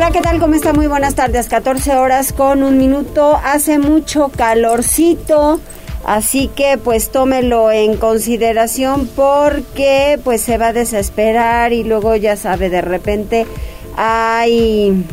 [0.00, 0.40] Hola, ¿qué tal?
[0.40, 0.72] ¿Cómo está?
[0.72, 1.46] Muy buenas tardes.
[1.46, 3.38] 14 horas con un minuto.
[3.44, 5.60] Hace mucho calorcito.
[6.06, 12.36] Así que pues tómelo en consideración porque pues se va a desesperar y luego ya
[12.36, 13.46] sabe, de repente
[13.94, 15.04] hay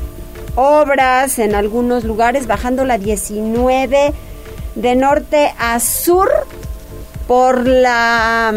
[0.56, 4.14] obras en algunos lugares bajando la 19
[4.76, 6.30] de norte a sur
[7.28, 8.54] por la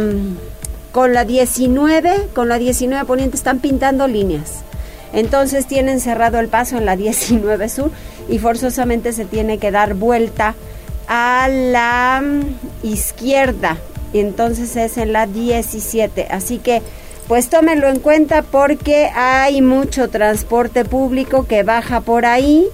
[0.93, 4.63] con la 19, con la 19 poniente están pintando líneas.
[5.13, 7.91] Entonces tienen cerrado el paso en la 19 sur
[8.29, 10.55] y forzosamente se tiene que dar vuelta
[11.09, 13.79] a la mm, izquierda.
[14.13, 16.29] Y entonces es en la 17.
[16.31, 16.83] Así que
[17.29, 22.67] pues tómenlo en cuenta porque hay mucho transporte público que baja por ahí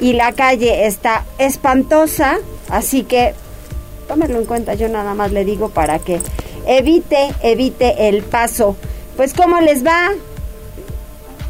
[0.00, 2.38] y la calle está espantosa.
[2.70, 3.34] Así que
[4.08, 4.74] tómenlo en cuenta.
[4.74, 6.18] Yo nada más le digo para que
[6.66, 8.76] evite, evite el paso.
[9.16, 10.08] Pues cómo les va,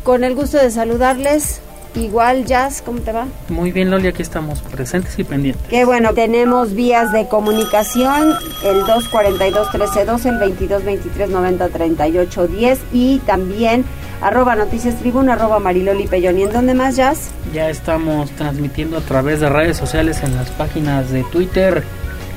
[0.03, 1.61] con el gusto de saludarles.
[1.95, 3.27] Igual, Jazz, ¿cómo te va?
[3.49, 5.67] Muy bien, Loli, aquí estamos presentes y pendientes.
[5.69, 8.33] Qué bueno, tenemos vías de comunicación,
[8.65, 13.85] el 242-1312, el 2223-903810 y también
[14.21, 16.39] arroba noticias tribuna, arroba mariloli pellón.
[16.39, 17.31] ¿Y en dónde más, Jazz?
[17.53, 21.83] Ya estamos transmitiendo a través de redes sociales en las páginas de Twitter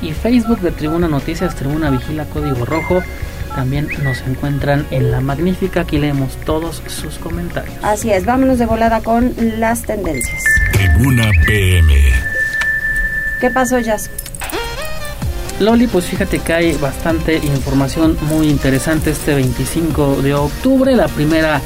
[0.02, 3.04] y Facebook de Tribuna Noticias, Tribuna Vigila Código Rojo
[3.56, 5.82] también nos encuentran en La Magnífica.
[5.82, 7.76] Aquí leemos todos sus comentarios.
[7.84, 10.44] Así es, vámonos de volada con las tendencias.
[10.72, 11.94] Tribuna PM.
[13.40, 14.10] ¿Qué pasó, Jazz?
[15.60, 20.96] Loli, pues fíjate que hay bastante información muy interesante este 25 de octubre.
[20.96, 21.62] La primera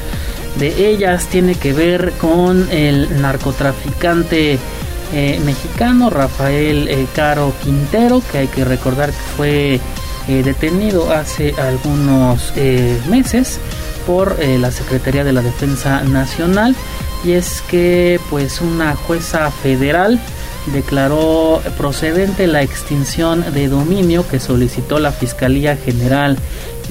[0.58, 4.58] de ellas tiene que ver con el narcotraficante
[5.14, 9.80] eh, mexicano Rafael eh, Caro Quintero, que hay que recordar que fue
[10.28, 13.58] eh, detenido hace algunos eh, meses
[14.06, 16.76] por eh, la Secretaría de la Defensa Nacional.
[17.24, 20.20] Y es que pues una jueza federal
[20.66, 26.36] declaró procedente la extinción de dominio que solicitó la Fiscalía General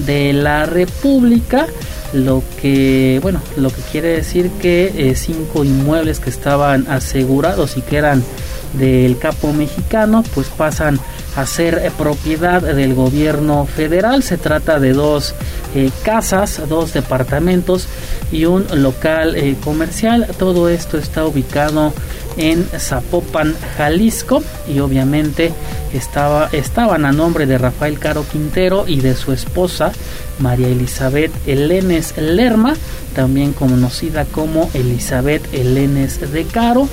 [0.00, 1.66] de la República
[2.12, 7.98] lo que bueno lo que quiere decir que cinco inmuebles que estaban asegurados y que
[7.98, 8.24] eran
[8.74, 11.00] del capo mexicano pues pasan
[11.36, 14.22] a ser eh, propiedad del gobierno federal.
[14.22, 15.34] Se trata de dos
[15.74, 17.86] eh, casas, dos departamentos
[18.32, 20.26] y un local eh, comercial.
[20.38, 21.92] Todo esto está ubicado
[22.36, 25.52] en Zapopan, Jalisco y obviamente
[25.92, 29.92] estaba, estaban a nombre de Rafael Caro Quintero y de su esposa
[30.38, 32.74] María Elizabeth Elenes Lerma,
[33.14, 36.88] también conocida como Elizabeth Elenes de Caro.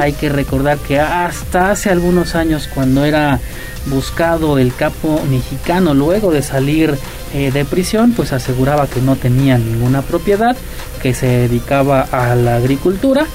[0.00, 3.40] Hay que recordar que hasta hace algunos años cuando era
[3.86, 6.96] buscado el capo mexicano luego de salir
[7.34, 10.56] eh, de prisión, pues aseguraba que no tenía ninguna propiedad,
[11.02, 13.26] que se dedicaba a la agricultura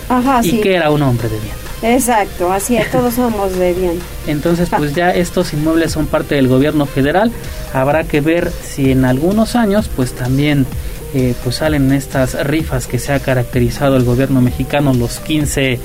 [0.44, 1.56] y que era un hombre de bien.
[1.84, 4.00] Exacto, así es, todos somos de bien.
[4.28, 7.32] Entonces, pues ya estos inmuebles son parte del gobierno federal.
[7.74, 10.68] Habrá que ver si en algunos años, pues también
[11.14, 15.80] eh, pues salen estas rifas que se ha caracterizado el gobierno mexicano los 15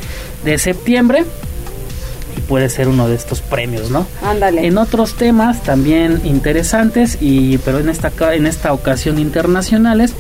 [0.45, 1.25] de septiembre
[2.37, 4.07] y puede ser uno de estos premios, ¿no?
[4.23, 4.67] Ándale.
[4.67, 10.15] En otros temas también interesantes y pero en esta en esta ocasión internacionales,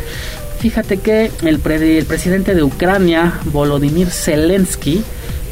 [0.58, 5.04] fíjate que el, el presidente de Ucrania, Volodymyr Zelensky,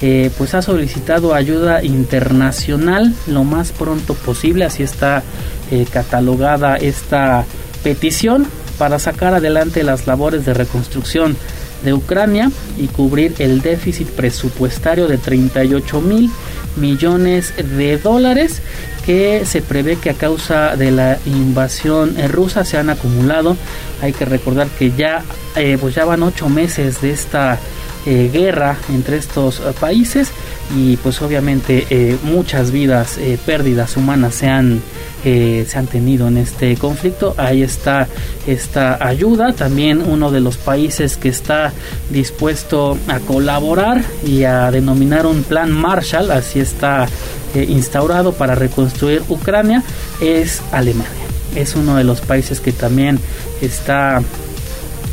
[0.02, 5.22] eh, pues ha solicitado ayuda internacional lo más pronto posible, así está
[5.70, 7.44] eh, catalogada esta
[7.82, 8.46] petición
[8.76, 11.36] para sacar adelante las labores de reconstrucción
[11.84, 16.30] de Ucrania y cubrir el déficit presupuestario de 38 mil
[16.76, 18.62] millones de dólares
[19.04, 23.56] que se prevé que a causa de la invasión rusa se han acumulado.
[24.00, 25.22] Hay que recordar que ya,
[25.56, 27.58] eh, pues ya van ocho meses de esta
[28.06, 30.30] eh, guerra entre estos eh, países
[30.76, 34.80] y pues obviamente eh, muchas vidas, pérdidas humanas se han,
[35.22, 37.34] se han tenido en este conflicto.
[37.36, 38.08] Ahí está
[38.46, 39.52] esta ayuda.
[39.52, 41.72] También uno de los países que está
[42.10, 47.08] dispuesto a colaborar y a denominar un plan Marshall, así está
[47.54, 49.82] instaurado para reconstruir Ucrania,
[50.20, 51.10] es Alemania.
[51.54, 53.18] Es uno de los países que también
[53.60, 54.22] está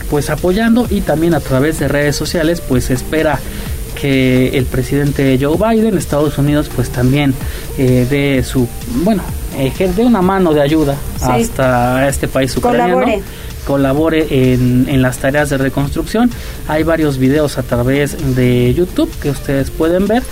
[0.10, 3.40] pues apoyando y también a través de redes sociales pues espera
[4.02, 7.34] que el presidente Joe Biden, Estados Unidos, pues también
[7.78, 8.68] eh, dé su,
[9.04, 9.24] bueno,
[9.58, 12.94] eh, dé una mano de ayuda hasta este país ucraniano.
[12.96, 13.24] Colabore.
[13.66, 16.32] Colabore en, en las tareas de reconstrucción.
[16.68, 20.24] Hay varios videos a través de YouTube que ustedes pueden ver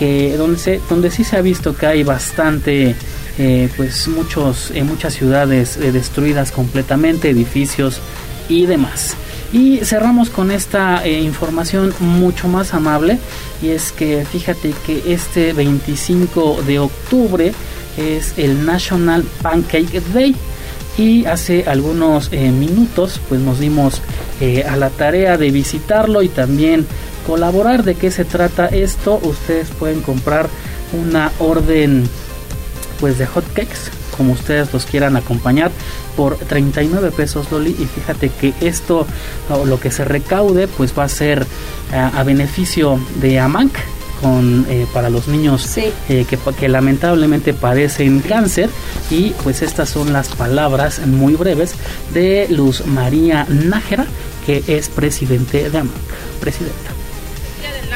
[0.00, 2.94] que donde se donde sí se ha visto que hay bastante
[3.38, 8.00] eh, pues muchos en muchas ciudades eh, destruidas completamente edificios
[8.48, 9.14] y demás
[9.52, 13.18] y cerramos con esta eh, información mucho más amable
[13.62, 17.52] y es que fíjate que este 25 de octubre
[17.96, 20.36] es el National Pancake Day
[20.96, 24.02] y hace algunos eh, minutos pues nos dimos
[24.40, 26.86] eh, a la tarea de visitarlo y también
[27.26, 27.84] colaborar.
[27.84, 30.48] De qué se trata esto ustedes pueden comprar
[30.92, 32.08] una orden
[33.00, 35.70] pues de hotcakes como ustedes los quieran acompañar
[36.14, 39.06] por 39 pesos Loli y fíjate que esto
[39.64, 41.46] lo que se recaude pues va a ser
[41.90, 43.72] eh, a, beneficio de Amanc
[44.20, 48.68] con, eh, para los niños eh, que, que, lamentablemente padecen cáncer.
[49.10, 51.72] Y pues estas son las palabras muy breves
[52.12, 54.04] de Luz María Nájera
[54.44, 55.94] que es presidente de AMAC
[56.40, 56.99] presidenta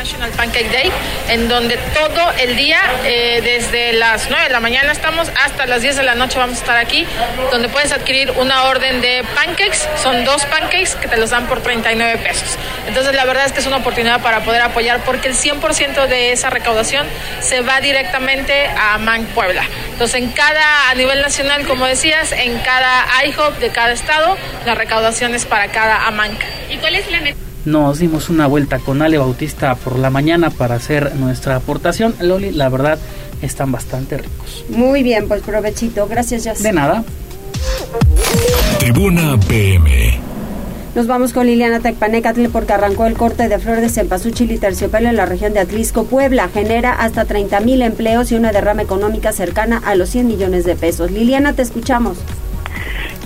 [0.05, 0.93] National Pancake Day,
[1.31, 5.81] en donde todo el día, eh, desde las 9 de la mañana estamos hasta las
[5.81, 7.07] 10 de la noche vamos a estar aquí,
[7.51, 11.63] donde puedes adquirir una orden de pancakes, son dos pancakes que te los dan por
[11.63, 12.59] 39 pesos.
[12.87, 16.33] Entonces la verdad es que es una oportunidad para poder apoyar porque el 100% de
[16.33, 17.07] esa recaudación
[17.41, 19.65] se va directamente a Man Puebla.
[19.93, 24.37] Entonces en cada, a nivel nacional, como decías, en cada IHOP de cada estado,
[24.67, 26.43] la recaudación es para cada AMANC.
[26.69, 27.21] ¿Y cuál es la
[27.65, 32.15] nos dimos una vuelta con Ale Bautista por la mañana para hacer nuestra aportación.
[32.21, 32.99] Loli, la verdad,
[33.43, 34.65] están bastante ricos.
[34.69, 36.07] Muy bien, pues provechito.
[36.07, 36.63] Gracias, Jess.
[36.63, 37.05] De nada.
[38.79, 40.21] Tribuna PM.
[40.95, 45.09] Nos vamos con Liliana Tecpanecatl porque arrancó el corte de flor de cempasúchil y terciopelo
[45.09, 46.49] en la región de Atlisco, Puebla.
[46.49, 50.77] Genera hasta 30 mil empleos y una derrama económica cercana a los 100 millones de
[50.77, 51.11] pesos.
[51.11, 52.19] Liliana, te escuchamos.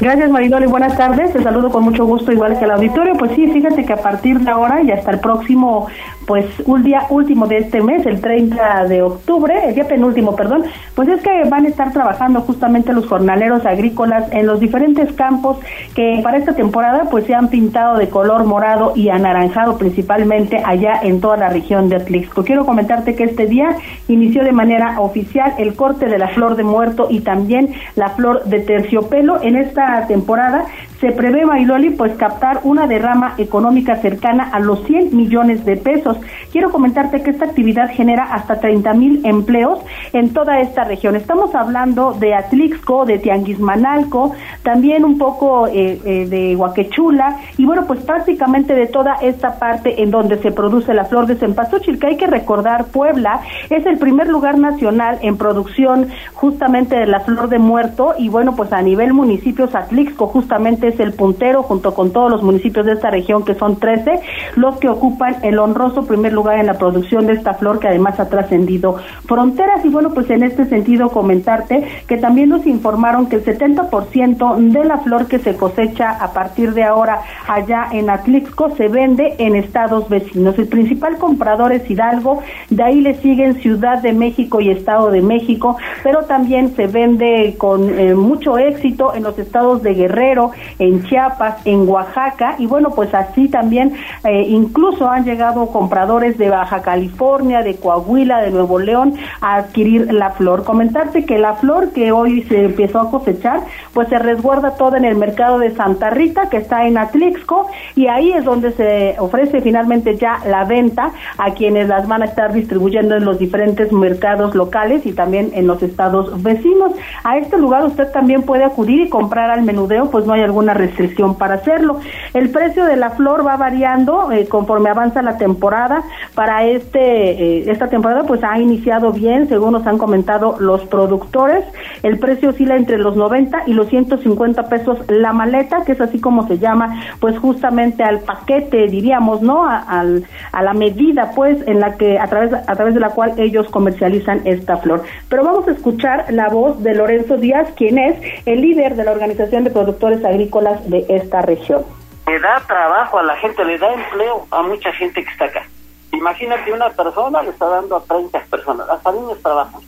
[0.00, 1.32] Gracias Maridol y buenas tardes.
[1.32, 3.14] Te saludo con mucho gusto igual que al auditorio.
[3.14, 5.88] Pues sí, fíjate que a partir de ahora y hasta el próximo
[6.24, 10.62] pues un día último de este mes, el 30 de octubre, el día penúltimo, perdón,
[10.94, 15.56] pues es que van a estar trabajando justamente los jornaleros agrícolas en los diferentes campos
[15.94, 21.00] que para esta temporada pues se han pintado de color morado y anaranjado principalmente allá
[21.02, 22.44] en toda la región de Atlixco.
[22.44, 26.62] Quiero comentarte que este día inició de manera oficial el corte de la flor de
[26.62, 29.42] muerto y también la flor de terciopelo.
[29.42, 30.66] En esta temporada
[31.00, 36.16] se prevé, Mariloli, pues captar una derrama económica cercana a los 100 millones de pesos.
[36.50, 39.78] Quiero comentarte que esta actividad genera hasta 30 mil empleos
[40.12, 41.14] en toda esta región.
[41.14, 47.86] Estamos hablando de Atlixco, de Tianguismanalco, también un poco eh, eh, de Huaquechula y bueno,
[47.86, 52.08] pues prácticamente de toda esta parte en donde se produce la flor de cempasúchil, que
[52.08, 53.40] hay que recordar, Puebla
[53.70, 58.56] es el primer lugar nacional en producción justamente de la flor de muerto y bueno,
[58.56, 62.92] pues a nivel municipios Atlixco justamente es el puntero junto con todos los municipios de
[62.92, 64.20] esta región, que son 13,
[64.56, 68.18] los que ocupan el honroso primer lugar en la producción de esta flor que además
[68.20, 68.96] ha trascendido
[69.26, 69.84] fronteras.
[69.84, 74.84] Y bueno, pues en este sentido comentarte que también nos informaron que el 70% de
[74.84, 79.56] la flor que se cosecha a partir de ahora allá en Atlixco se vende en
[79.56, 80.58] estados vecinos.
[80.58, 85.22] El principal comprador es Hidalgo, de ahí le siguen Ciudad de México y Estado de
[85.22, 91.04] México, pero también se vende con eh, mucho éxito en los estados de Guerrero, en
[91.04, 93.94] Chiapas, en Oaxaca, y bueno, pues así también
[94.24, 100.12] eh, incluso han llegado compradores de Baja California, de Coahuila, de Nuevo León a adquirir
[100.12, 100.64] la flor.
[100.64, 103.60] Comentarte que la flor que hoy se empezó a cosechar,
[103.92, 108.06] pues se resguarda toda en el mercado de Santa Rita, que está en Atlixco, y
[108.06, 112.52] ahí es donde se ofrece finalmente ya la venta a quienes las van a estar
[112.52, 116.92] distribuyendo en los diferentes mercados locales y también en los estados vecinos.
[117.24, 120.74] A este lugar usted también puede acudir y comprar al menudeo, pues no hay alguna
[120.74, 122.00] restricción para hacerlo.
[122.34, 126.02] El precio de la flor va variando eh, conforme avanza la temporada.
[126.34, 131.64] Para este eh, esta temporada pues ha iniciado bien, según nos han comentado los productores.
[132.02, 136.20] El precio oscila entre los 90 y los 150 pesos la maleta, que es así
[136.20, 139.64] como se llama, pues justamente al paquete, diríamos, ¿no?
[139.64, 140.04] A,
[140.52, 143.68] a la medida pues en la que a través a través de la cual ellos
[143.68, 145.02] comercializan esta flor.
[145.28, 149.12] Pero vamos a escuchar la voz de Lorenzo Díaz, quien es el líder de la
[149.12, 151.84] Organización de Productores Agrícolas de esta región.
[152.26, 155.64] Le da trabajo a la gente, le da empleo a mucha gente que está acá.
[156.12, 159.80] Imagínate una persona le está dando a 30 personas, hasta niños trabajan.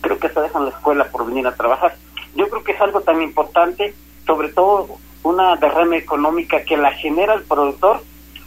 [0.00, 1.94] Creo que se dejan la escuela por venir a trabajar.
[2.34, 3.94] Yo creo que es algo tan importante,
[4.26, 4.88] sobre todo
[5.22, 8.00] una derrama económica que la genera el productor,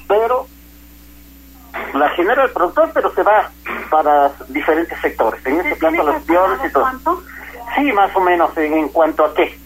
[0.07, 0.47] pero
[1.93, 3.49] la genera el productor, pero se va
[3.89, 5.43] para diferentes sectores.
[5.45, 6.85] En este caso, los peores y todo.
[7.75, 9.57] Sí, más o menos, en, cuanto a qué.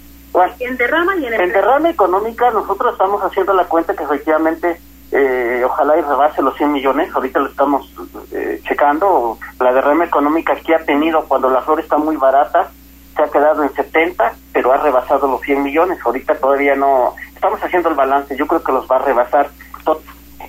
[0.60, 4.80] En derrama y en, en derrama económica, nosotros estamos haciendo la cuenta que efectivamente
[5.12, 7.94] eh, ojalá y rebase los 100 millones, ahorita lo estamos
[8.32, 12.72] eh, checando, la derrama económica que ha tenido cuando la flor está muy barata,
[13.16, 17.64] se ha quedado en 70, pero ha rebasado los 100 millones, ahorita todavía no, estamos
[17.64, 19.50] haciendo el balance, yo creo que los va a rebasar.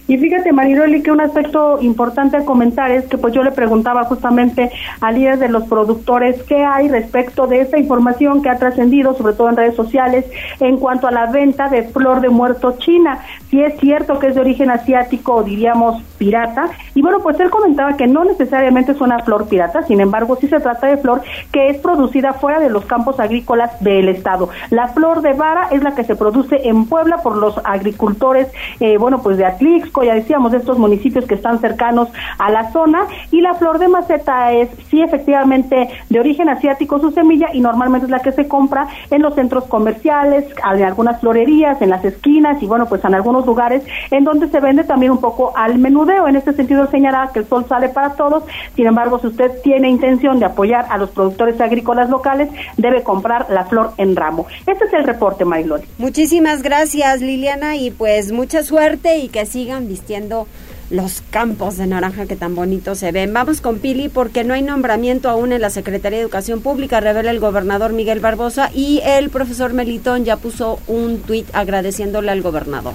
[0.06, 4.04] Y fíjate, Mariloli, que un aspecto importante a comentar es que pues yo le preguntaba
[4.04, 4.70] justamente
[5.00, 9.32] al líder de los productores qué hay respecto de esta información que ha trascendido, sobre
[9.32, 10.26] todo en redes sociales,
[10.60, 13.20] en cuanto a la venta de flor de muerto china.
[13.48, 16.70] Si es cierto que es de origen asiático o diríamos pirata.
[16.94, 20.48] Y bueno, pues él comentaba que no necesariamente es una flor pirata, sin embargo, sí
[20.48, 24.48] se trata de flor que es producida fuera de los campos agrícolas del Estado.
[24.70, 28.48] La flor de vara es la que se produce en Puebla por los agricultores,
[28.80, 32.08] eh, bueno, pues de Atlix, ya decíamos, de estos municipios que están cercanos
[32.38, 33.06] a la zona.
[33.30, 38.06] Y la flor de maceta es, sí, efectivamente, de origen asiático su semilla y normalmente
[38.06, 42.62] es la que se compra en los centros comerciales, en algunas florerías, en las esquinas
[42.62, 46.26] y, bueno, pues en algunos lugares en donde se vende también un poco al menudeo.
[46.26, 48.44] En este sentido, señalaba que el sol sale para todos.
[48.74, 53.46] Sin embargo, si usted tiene intención de apoyar a los productores agrícolas locales, debe comprar
[53.50, 54.46] la flor en ramo.
[54.66, 55.82] Este es el reporte, Marilón.
[55.98, 60.46] Muchísimas gracias, Liliana, y pues mucha suerte y que sigan vistiendo
[60.90, 63.32] los campos de naranja que tan bonitos se ven.
[63.32, 67.30] Vamos con Pili porque no hay nombramiento aún en la Secretaría de Educación Pública, revela
[67.30, 72.94] el gobernador Miguel Barbosa y el profesor Melitón ya puso un tuit agradeciéndole al gobernador.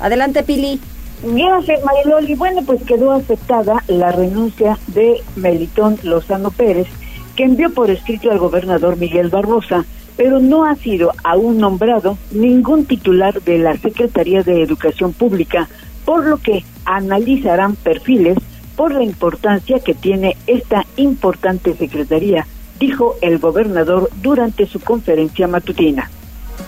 [0.00, 0.80] Adelante Pili.
[1.22, 2.34] Gracias Mariloli.
[2.34, 6.86] Bueno, pues quedó aceptada la renuncia de Melitón Lozano Pérez,
[7.34, 9.84] que envió por escrito al gobernador Miguel Barbosa,
[10.16, 15.68] pero no ha sido aún nombrado ningún titular de la Secretaría de Educación Pública
[16.08, 18.38] por lo que analizarán perfiles
[18.78, 22.46] por la importancia que tiene esta importante secretaría,
[22.80, 26.10] dijo el gobernador durante su conferencia matutina.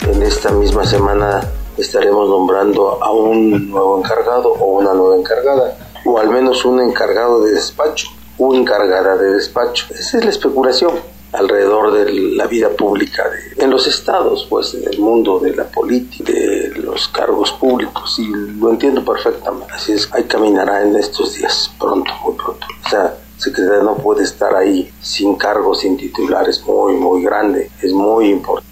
[0.07, 1.41] En esta misma semana
[1.79, 7.43] estaremos nombrando a un nuevo encargado o una nueva encargada, o al menos un encargado
[7.43, 9.87] de despacho o encargada de despacho.
[9.99, 10.91] Esa es la especulación
[11.33, 13.25] alrededor de la vida pública
[13.57, 18.27] en los estados, pues en el mundo de la política, de los cargos públicos, y
[18.59, 19.73] lo entiendo perfectamente.
[19.73, 22.67] Así es, ahí caminará en estos días, pronto, muy pronto.
[22.85, 27.93] O sea, secretaria no puede estar ahí sin cargos, sin titulares, muy, muy grande, es
[27.93, 28.69] muy importante.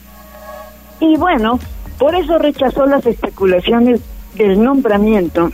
[1.01, 1.59] Y bueno,
[1.99, 4.01] por eso rechazó las especulaciones
[4.35, 5.51] del nombramiento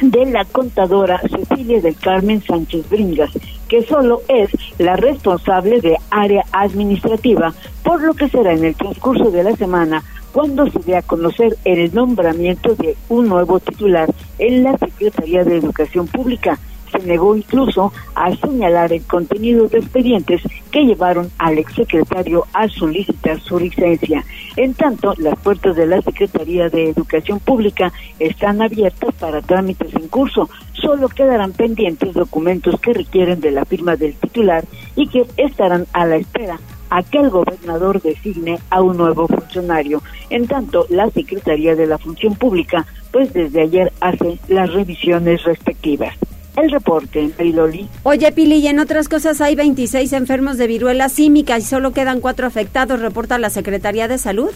[0.00, 3.30] de la contadora Cecilia del Carmen Sánchez Bringas,
[3.72, 9.30] que solo es la responsable de área administrativa, por lo que será en el transcurso
[9.30, 14.62] de la semana cuando se dé a conocer el nombramiento de un nuevo titular en
[14.62, 16.58] la Secretaría de Educación Pública
[16.92, 23.40] se negó incluso a señalar el contenido de expedientes que llevaron al exsecretario a solicitar
[23.40, 24.24] su licencia.
[24.56, 30.08] En tanto, las puertas de la Secretaría de Educación Pública están abiertas para trámites en
[30.08, 30.50] curso.
[30.82, 34.64] Solo quedarán pendientes documentos que requieren de la firma del titular
[34.96, 36.58] y que estarán a la espera
[36.90, 40.02] a que el gobernador designe a un nuevo funcionario.
[40.28, 46.14] En tanto, la Secretaría de la Función Pública, pues desde ayer hace las revisiones respectivas.
[46.54, 47.88] El reporte, Mariloli.
[48.02, 52.20] Oye, Pili, y en otras cosas hay 26 enfermos de viruela símica y solo quedan
[52.20, 54.50] cuatro afectados, reporta la Secretaría de Salud.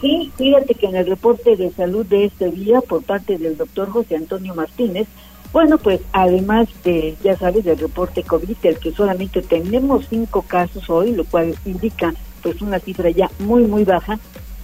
[0.00, 3.90] Sí, fíjate que en el reporte de salud de este día por parte del doctor
[3.90, 5.06] José Antonio Martínez,
[5.52, 10.88] bueno, pues además de, ya sabes, del reporte COVID, el que solamente tenemos cinco casos
[10.88, 14.18] hoy, lo cual indica pues una cifra ya muy, muy baja,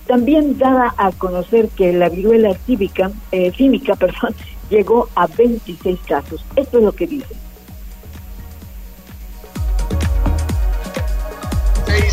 [0.06, 4.34] también daba a conocer que la viruela cívica, eh, címica, perdón,
[4.70, 6.44] llegó a 26 casos.
[6.54, 7.45] Esto es lo que dice.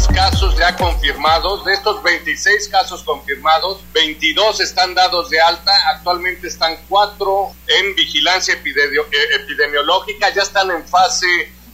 [0.07, 1.65] Casos ya confirmados.
[1.65, 5.71] De estos 26 casos confirmados, 22 están dados de alta.
[5.95, 10.33] Actualmente están cuatro en vigilancia eh, epidemiológica.
[10.33, 11.27] Ya están en fase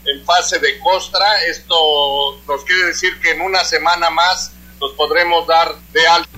[0.06, 1.26] en fase de costra.
[1.48, 1.76] Esto
[2.48, 6.30] nos quiere decir que en una semana más los podremos dar de alta.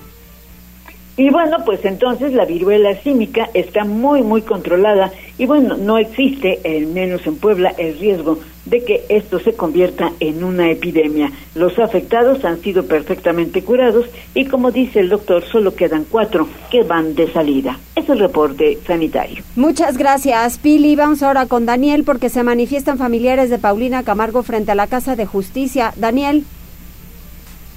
[1.18, 6.62] Y bueno, pues entonces la viruela símica está muy, muy controlada y bueno, no existe,
[6.66, 11.32] al menos en Puebla, el riesgo de que esto se convierta en una epidemia.
[11.56, 16.84] Los afectados han sido perfectamente curados y como dice el doctor, solo quedan cuatro que
[16.84, 17.80] van de salida.
[17.96, 19.44] Es el reporte sanitario.
[19.56, 20.96] Muchas gracias, Pili.
[20.96, 25.16] Vamos ahora con Daniel porque se manifiestan familiares de Paulina Camargo frente a la Casa
[25.16, 25.94] de Justicia.
[25.98, 26.46] Daniel.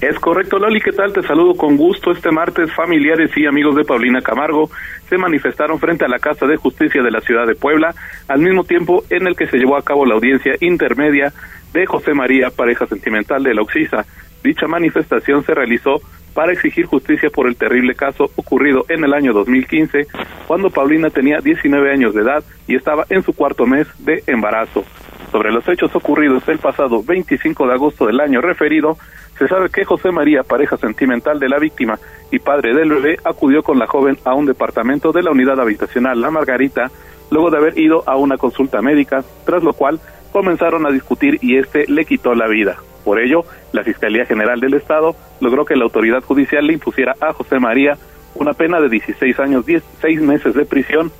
[0.01, 1.13] Es correcto, Loli, ¿qué tal?
[1.13, 2.11] Te saludo con gusto.
[2.11, 4.69] Este martes, familiares y amigos de Paulina Camargo
[5.07, 7.95] se manifestaron frente a la Casa de Justicia de la ciudad de Puebla,
[8.27, 11.31] al mismo tiempo en el que se llevó a cabo la audiencia intermedia
[11.71, 14.05] de José María, pareja sentimental de la Oxisa.
[14.43, 16.01] Dicha manifestación se realizó
[16.33, 20.07] para exigir justicia por el terrible caso ocurrido en el año 2015,
[20.45, 24.83] cuando Paulina tenía 19 años de edad y estaba en su cuarto mes de embarazo.
[25.31, 28.97] Sobre los hechos ocurridos el pasado 25 de agosto del año referido,
[29.37, 31.99] se sabe que José María, pareja sentimental de la víctima
[32.31, 36.21] y padre del bebé, acudió con la joven a un departamento de la unidad habitacional
[36.21, 36.89] La Margarita,
[37.31, 39.99] luego de haber ido a una consulta médica, tras lo cual
[40.31, 42.77] comenzaron a discutir y este le quitó la vida.
[43.03, 47.33] Por ello, la Fiscalía General del Estado logró que la autoridad judicial le impusiera a
[47.33, 47.97] José María
[48.35, 51.11] una pena de 16 años, 16 meses de prisión,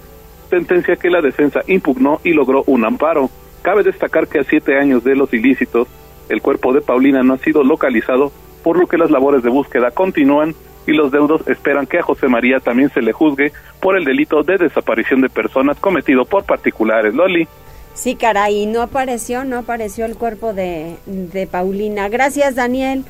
[0.49, 3.29] sentencia que la defensa impugnó y logró un amparo.
[3.61, 5.87] Cabe destacar que a siete años de los ilícitos,
[6.29, 8.31] el cuerpo de Paulina no ha sido localizado,
[8.63, 10.55] por lo que las labores de búsqueda continúan
[10.87, 14.43] y los deudos esperan que a José María también se le juzgue por el delito
[14.43, 17.13] de desaparición de personas cometido por particulares.
[17.13, 17.47] Loli.
[17.93, 22.09] Sí, caray, no apareció, no apareció el cuerpo de, de Paulina.
[22.09, 23.05] Gracias, Daniel.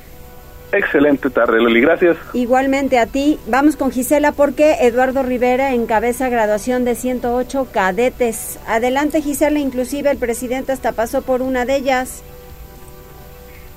[0.72, 2.18] Excelente tarde, Loli, gracias.
[2.34, 3.40] Igualmente a ti.
[3.48, 8.60] Vamos con Gisela porque Eduardo Rivera encabeza graduación de 108 cadetes.
[8.68, 12.24] Adelante, Gisela, inclusive el presidente hasta pasó por una de ellas.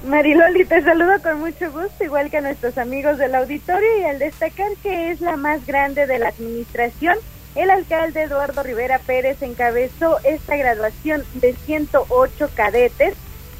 [0.04, 4.20] Mariloli, te saludo con mucho gusto, igual que a nuestros amigos del auditorio y al
[4.20, 7.16] destacar que es la más grande de la administración,
[7.56, 13.14] el alcalde Eduardo Rivera Pérez encabezó esta graduación de 108 cadetes,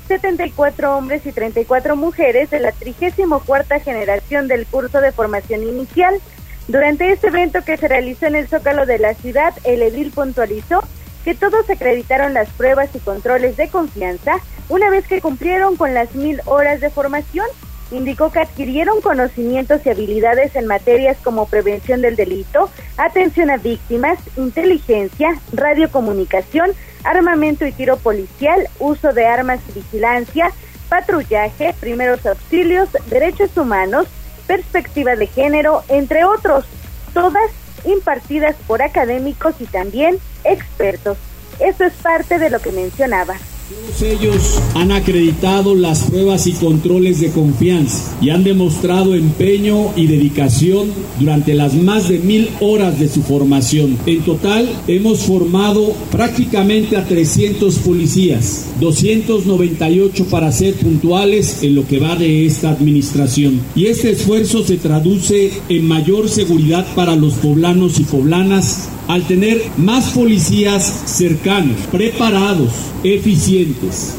[0.07, 6.21] 74 hombres y 34 mujeres de la 34 generación del curso de formación inicial.
[6.68, 10.85] Durante este evento que se realizó en el Zócalo de la ciudad, el edil puntualizó
[11.28, 14.37] que todos acreditaron las pruebas y controles de confianza
[14.70, 17.44] una vez que cumplieron con las mil horas de formación.
[17.90, 24.18] Indicó que adquirieron conocimientos y habilidades en materias como prevención del delito, atención a víctimas,
[24.38, 26.70] inteligencia, radiocomunicación,
[27.04, 30.50] armamento y tiro policial, uso de armas y vigilancia,
[30.88, 34.07] patrullaje, primeros auxilios, derechos humanos,
[34.46, 36.64] perspectiva de género, entre otros,
[37.12, 37.50] todas
[37.85, 41.19] impartidas por académicos y también expertos.
[41.61, 43.35] Esto es parte de lo que mencionaba.
[43.68, 50.07] Todos ellos han acreditado las pruebas y controles de confianza y han demostrado empeño y
[50.07, 50.88] dedicación
[51.20, 53.98] durante las más de mil horas de su formación.
[54.07, 61.98] En total, hemos formado prácticamente a 300 policías, 298 para ser puntuales en lo que
[61.98, 63.61] va de esta administración.
[63.76, 69.62] Y este esfuerzo se traduce en mayor seguridad para los poblanos y poblanas al tener
[69.79, 74.14] más policías cercanos, preparados, eficientes.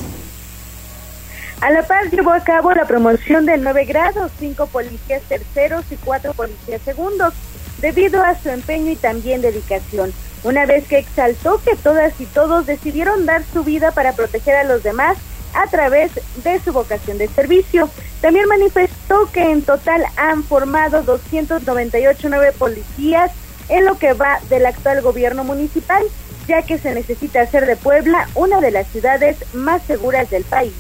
[1.62, 5.96] A la par llevó a cabo la promoción de nueve grados, cinco policías terceros y
[5.96, 7.34] cuatro policías segundos,
[7.82, 10.12] debido a su empeño y también dedicación.
[10.44, 14.64] Una vez que exaltó que todas y todos decidieron dar su vida para proteger a
[14.64, 15.18] los demás
[15.54, 16.12] a través
[16.44, 17.90] de su vocación de servicio.
[18.22, 23.32] También manifestó que en total han formado 298 nueve policías
[23.70, 26.04] en lo que va del actual gobierno municipal,
[26.48, 30.74] ya que se necesita hacer de Puebla una de las ciudades más seguras del país.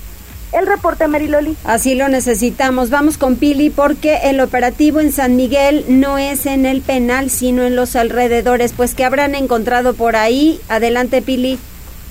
[0.52, 1.56] El reporte Mariloli.
[1.64, 2.90] Así lo necesitamos.
[2.90, 7.64] Vamos con Pili porque el operativo en San Miguel no es en el penal, sino
[7.64, 8.74] en los alrededores.
[8.74, 10.60] Pues que habrán encontrado por ahí.
[10.68, 11.60] Adelante, Pili.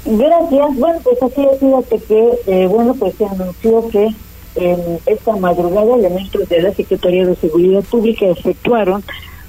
[0.05, 0.77] Gracias.
[0.77, 4.09] Bueno, pues así es, fíjate que, eh, bueno, pues se anunció que
[4.55, 9.03] en esta madrugada elementos de la Secretaría de Seguridad Pública efectuaron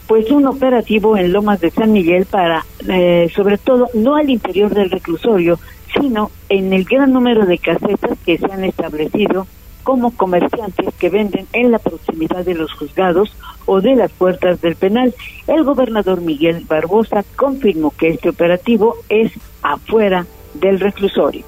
[0.09, 4.73] pues un operativo en Lomas de San Miguel para, eh, sobre todo, no al interior
[4.73, 5.59] del reclusorio,
[5.93, 9.45] sino en el gran número de casetas que se han establecido
[9.83, 13.31] como comerciantes que venden en la proximidad de los juzgados
[13.67, 15.13] o de las puertas del penal.
[15.45, 21.45] El gobernador Miguel Barbosa confirmó que este operativo es afuera del reclusorio.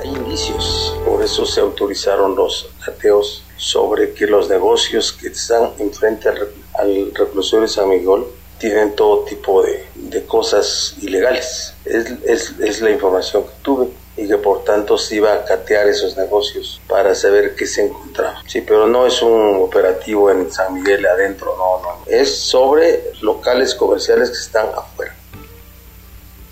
[0.00, 6.30] Hay indicios, por eso se autorizaron los ateos sobre que los negocios que están enfrente
[6.30, 8.24] al, al reclusorio San Miguel
[8.58, 11.74] tienen todo tipo de, de cosas ilegales.
[11.84, 15.88] Es, es, es, la información que tuve y que por tanto se iba a catear
[15.88, 18.42] esos negocios para saber qué se encontraba.
[18.46, 22.04] Sí, pero no es un operativo en San Miguel adentro, no, no.
[22.06, 25.16] Es sobre locales comerciales que están afuera.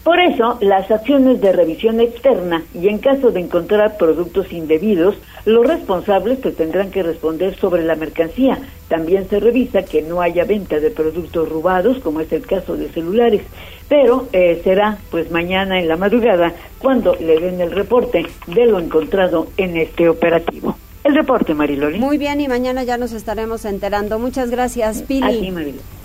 [0.09, 5.67] Por eso, las acciones de revisión externa y en caso de encontrar productos indebidos, los
[5.67, 8.59] responsables tendrán que responder sobre la mercancía.
[8.89, 12.89] También se revisa que no haya venta de productos robados, como es el caso de
[12.89, 13.43] celulares.
[13.91, 18.79] Pero eh, será pues mañana en la madrugada cuando le den el reporte de lo
[18.79, 20.75] encontrado en este operativo.
[21.05, 21.99] el reporte, Mariloli.
[21.99, 24.19] Muy bien, y mañana ya nos estaremos enterando.
[24.19, 25.51] Muchas gracias, Pili.
[25.51, 25.98] Mariloli.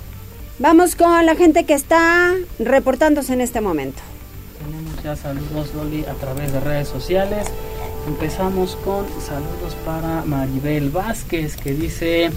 [0.59, 4.01] Vamos con la gente que está reportándose en este momento.
[4.63, 7.47] Tenemos ya saludos, Loli, a través de redes sociales.
[8.07, 12.29] Empezamos con saludos para Maribel Vázquez, que dice...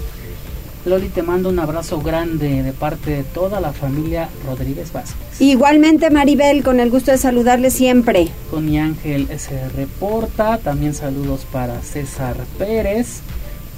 [0.85, 5.41] Loli, te mando un abrazo grande de parte de toda la familia Rodríguez Vázquez.
[5.41, 8.29] Igualmente, Maribel, con el gusto de saludarle siempre.
[8.49, 10.57] Con mi ángel se reporta.
[10.57, 13.19] También saludos para César Pérez.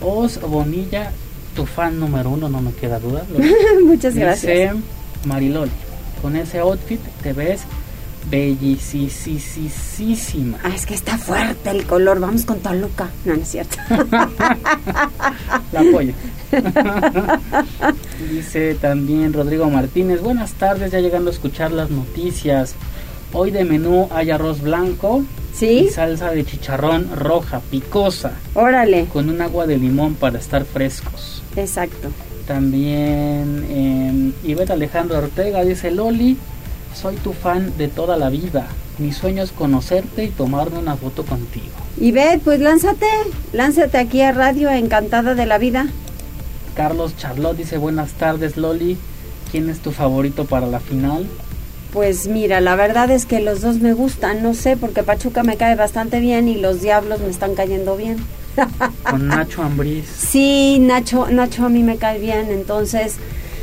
[0.01, 1.11] Os Bonilla,
[1.59, 3.25] tu fan número uno, no me queda duda.
[3.85, 4.77] Muchas Dice gracias.
[5.25, 5.71] Mariloli,
[6.21, 7.63] con ese outfit te ves
[8.29, 9.77] bellisísima.
[10.63, 12.21] Ah, es que está fuerte el color.
[12.21, 13.09] Vamos con Toluca.
[13.25, 13.75] No, no es cierto.
[15.73, 16.13] La apoyo.
[18.31, 22.75] Dice también Rodrigo Martínez, buenas tardes, ya llegando a escuchar las noticias.
[23.33, 25.87] Hoy de menú hay arroz blanco ¿Sí?
[25.87, 29.07] y salsa de chicharrón roja, picosa, Órale.
[29.11, 31.38] con un agua de limón para estar frescos.
[31.55, 32.09] Exacto.
[32.47, 36.37] También eh, Ivette Alejandro Ortega dice, Loli,
[36.95, 38.67] soy tu fan de toda la vida.
[38.97, 41.67] Mi sueño es conocerte y tomarme una foto contigo.
[41.97, 43.05] Y ve, pues lánzate.
[43.53, 45.87] Lánzate aquí a Radio Encantada de la Vida.
[46.75, 48.97] Carlos Charlot dice, buenas tardes Loli,
[49.51, 51.27] ¿quién es tu favorito para la final?
[51.93, 54.43] Pues mira, la verdad es que los dos me gustan.
[54.43, 58.17] No sé, porque Pachuca me cae bastante bien y los Diablos me están cayendo bien.
[59.09, 60.05] Con Nacho Ambriz.
[60.07, 63.17] Sí, Nacho, Nacho a mí me cae bien, entonces...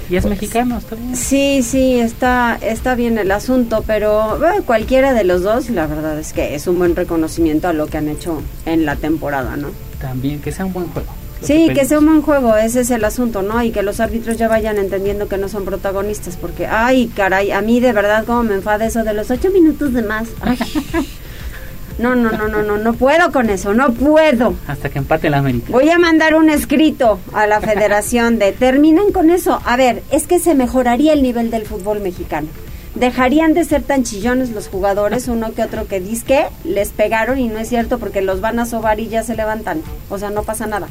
[0.08, 1.16] Y es mexicano, está bien.
[1.16, 6.16] Sí, sí, está, está bien el asunto, pero bueno, cualquiera de los dos, la verdad
[6.18, 9.70] es que es un buen reconocimiento a lo que han hecho en la temporada, ¿no?
[10.00, 11.12] También, que sea un buen juego.
[11.40, 11.88] Sí, que pedimos.
[11.88, 13.62] sea un buen juego, ese es el asunto, ¿no?
[13.62, 17.60] Y que los árbitros ya vayan entendiendo que no son protagonistas, porque, ay, caray, a
[17.60, 20.28] mí de verdad como me enfada eso de los ocho minutos de más.
[20.40, 20.56] Ay.
[21.98, 24.54] No, no, no, no, no, no puedo con eso, no puedo.
[24.66, 25.68] Hasta que empate el América.
[25.70, 29.60] Voy a mandar un escrito a la federación de terminen con eso.
[29.64, 32.48] A ver, es que se mejoraría el nivel del fútbol mexicano.
[32.94, 37.48] Dejarían de ser tan chillones los jugadores, uno que otro que que les pegaron y
[37.48, 39.82] no es cierto porque los van a sobar y ya se levantan.
[40.10, 40.88] O sea, no pasa nada.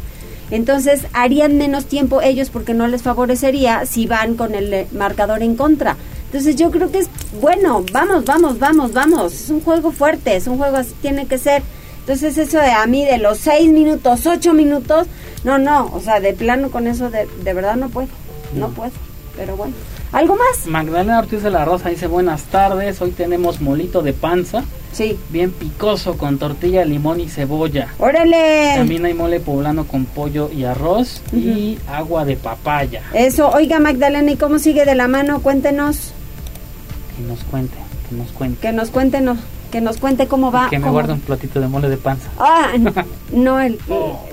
[0.51, 5.55] Entonces harían menos tiempo ellos porque no les favorecería si van con el marcador en
[5.55, 5.97] contra.
[6.35, 9.33] Entonces yo creo que es bueno, vamos, vamos, vamos, vamos.
[9.33, 11.63] Es un juego fuerte, es un juego así tiene que ser.
[12.01, 15.07] Entonces eso de a mí de los seis minutos, ocho minutos,
[15.45, 18.09] no, no, o sea, de plano con eso de, de verdad no puedo,
[18.53, 18.91] no puedo.
[19.37, 19.73] Pero bueno,
[20.11, 20.67] ¿algo más?
[20.67, 25.17] Magdalena Ortiz de la Rosa dice buenas tardes, hoy tenemos molito de panza, Sí.
[25.29, 27.87] bien picoso con tortilla, limón y cebolla.
[27.97, 28.73] Órale.
[28.75, 33.03] También hay mole poblano con pollo y arroz y agua de papaya.
[33.13, 35.41] Eso, oiga Magdalena, ¿y cómo sigue de la mano?
[35.41, 36.13] Cuéntenos,
[37.15, 37.75] Que nos cuente,
[38.09, 38.59] que nos cuente.
[38.59, 39.37] que nos cuente, no,
[39.71, 40.69] que nos cuente cómo va.
[40.69, 42.29] que me guarde un platito de mole de panza.
[42.39, 42.71] Ah,
[43.31, 43.79] no, el,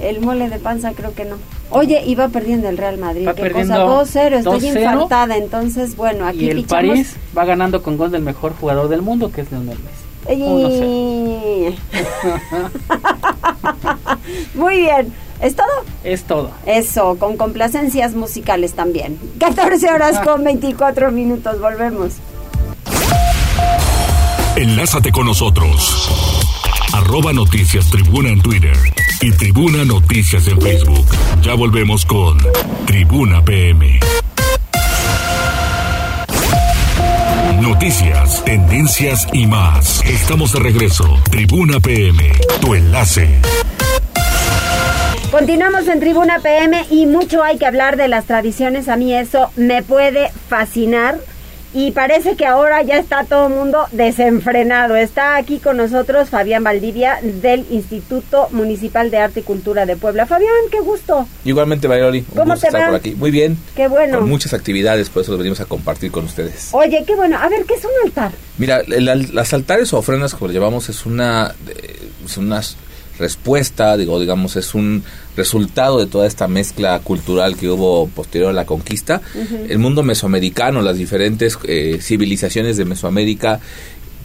[0.00, 1.36] el, mole de panza creo que no.
[1.70, 3.26] Oye, iba perdiendo el Real Madrid.
[3.26, 4.78] Va Qué perdiendo cosa, 2-0, estoy 2-0.
[4.78, 5.36] infartada.
[5.36, 9.30] Entonces, bueno, aquí Y el París va ganando con gol del mejor jugador del mundo,
[9.32, 10.02] que es Lionel Messi.
[10.42, 11.74] Y-
[14.54, 15.12] Muy bien.
[15.40, 15.66] ¿Es todo?
[16.04, 16.50] Es todo.
[16.66, 19.18] Eso, con complacencias musicales también.
[19.40, 22.12] 14 horas con 24 minutos, volvemos.
[24.62, 26.08] Enlázate con nosotros.
[26.92, 28.76] Arroba Noticias Tribuna en Twitter
[29.20, 31.04] y Tribuna Noticias en Facebook.
[31.42, 32.38] Ya volvemos con
[32.86, 33.98] Tribuna PM.
[37.60, 40.00] Noticias, tendencias y más.
[40.06, 41.18] Estamos de regreso.
[41.28, 43.40] Tribuna PM, tu enlace.
[45.32, 48.88] Continuamos en Tribuna PM y mucho hay que hablar de las tradiciones.
[48.88, 51.18] A mí eso me puede fascinar.
[51.74, 54.94] Y parece que ahora ya está todo el mundo desenfrenado.
[54.94, 60.26] Está aquí con nosotros Fabián Valdivia del Instituto Municipal de Arte y Cultura de Puebla.
[60.26, 61.26] Fabián, qué gusto.
[61.44, 62.86] Igualmente, Mariloli, un ¿Cómo gusto te estar va?
[62.88, 63.14] por aquí.
[63.14, 63.56] Muy bien.
[63.74, 64.18] Qué bueno.
[64.18, 66.68] Con muchas actividades, por eso lo venimos a compartir con ustedes.
[66.72, 67.38] Oye, qué bueno.
[67.40, 68.32] A ver, ¿qué es un altar?
[68.58, 72.76] Mira, el las altares o ofrendas, como lo llevamos, es una, eh, es una s-
[73.22, 75.02] respuesta, digo, digamos, es un
[75.36, 79.22] resultado de toda esta mezcla cultural que hubo posterior a la conquista.
[79.68, 83.60] El mundo mesoamericano, las diferentes eh, civilizaciones de Mesoamérica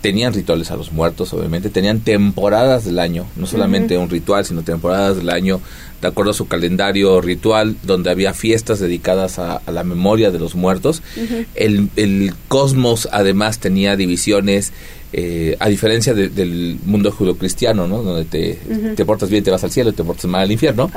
[0.02, 4.62] tenían rituales a los muertos, obviamente, tenían temporadas del año, no solamente un ritual, sino
[4.62, 5.60] temporadas del año,
[6.02, 10.40] de acuerdo a su calendario ritual, donde había fiestas dedicadas a, a la memoria de
[10.40, 11.02] los muertos.
[11.56, 14.72] El, el cosmos además tenía divisiones,
[15.14, 18.04] eh, a diferencia de- del mundo judio-cristiano, ¿no?
[18.04, 18.60] Donde te,
[18.96, 20.92] te portas bien, te vas al cielo, te portas mal al infierno.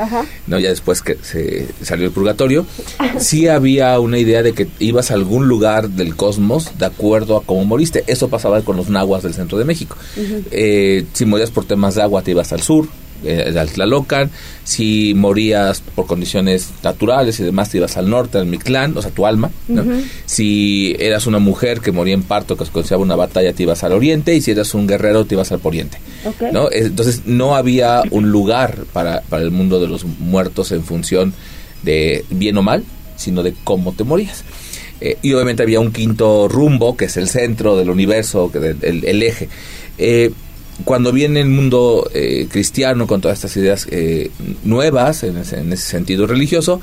[0.47, 0.59] ¿no?
[0.59, 2.67] Ya después que se salió el purgatorio,
[3.19, 7.43] sí había una idea de que ibas a algún lugar del cosmos de acuerdo a
[7.45, 8.03] cómo moriste.
[8.09, 9.97] Eso pasaba con los nahuas del centro de México.
[10.51, 12.89] Eh, si morías por temas de agua, te ibas al sur.
[13.25, 14.31] Eh, al Tlalocan,
[14.65, 19.11] si morías por condiciones naturales y demás, te ibas al norte, al Mictlán, o sea,
[19.11, 19.83] tu alma, ¿no?
[20.27, 23.83] Si eras una mujer que moría en parto, que se consideraba una batalla, te ibas
[23.85, 25.99] al oriente, y si eras un guerrero, te ibas al poniente,
[26.73, 31.35] Entonces, no había un lugar para, para el mundo de los muertos en función
[31.83, 32.85] de bien o mal,
[33.17, 34.45] sino de cómo te morías.
[35.03, 38.89] Eh, y obviamente había un quinto rumbo, que es el centro del universo, que de-
[38.89, 39.49] el, el eje.
[39.97, 40.31] Eh,
[40.85, 44.31] cuando viene el mundo eh, cristiano con todas estas ideas eh,
[44.65, 46.81] nuevas en ese, en ese sentido religioso,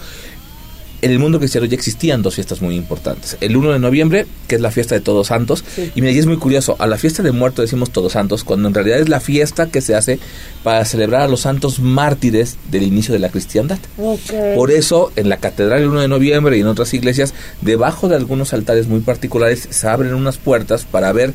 [1.02, 3.38] en el mundo cristiano ya existían dos fiestas muy importantes.
[3.42, 5.64] El 1 de noviembre, que es la fiesta de Todos Santos,
[5.96, 8.68] y mira, y es muy curioso, a la fiesta de muertos decimos Todos Santos, cuando
[8.68, 10.20] en realidad es la fiesta que se hace
[10.64, 13.78] para celebrar a los santos mártires del inicio de la cristiandad.
[14.56, 18.16] Por eso, en la catedral el 1 de noviembre y en otras iglesias, debajo de
[18.16, 21.34] algunos altares muy particulares, se abren unas puertas para ver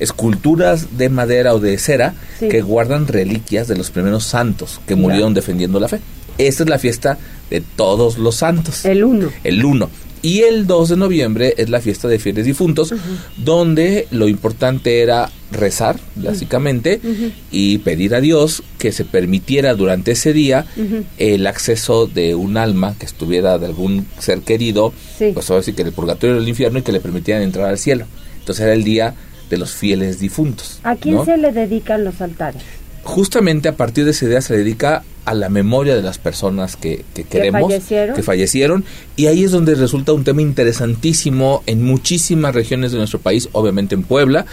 [0.00, 2.48] esculturas de madera o de cera Sí.
[2.48, 6.00] que guardan reliquias de los primeros santos que murieron defendiendo la fe.
[6.36, 7.16] Esta es la fiesta
[7.54, 8.84] de todos los santos.
[8.84, 9.30] El 1.
[9.44, 9.90] El 1.
[10.22, 12.94] Y el 2 de noviembre es la fiesta de fieles difuntos,
[13.36, 16.98] donde lo importante era rezar, básicamente,
[17.50, 20.66] y pedir a Dios que se permitiera durante ese día
[21.18, 24.94] el acceso de un alma que estuviera de algún ser querido,
[25.34, 27.78] pues ahora sí que en el purgatorio del infierno y que le permitieran entrar al
[27.78, 28.06] cielo.
[28.40, 29.14] Entonces era el día
[29.50, 30.80] de los fieles difuntos.
[30.84, 31.24] ¿A quién ¿no?
[31.26, 32.62] se le dedican los altares?
[33.04, 37.04] Justamente a partir de ese día se dedica a la memoria de las personas que,
[37.14, 38.16] que queremos, fallecieron?
[38.16, 38.84] que fallecieron,
[39.16, 43.94] y ahí es donde resulta un tema interesantísimo en muchísimas regiones de nuestro país, obviamente
[43.94, 44.46] en Puebla,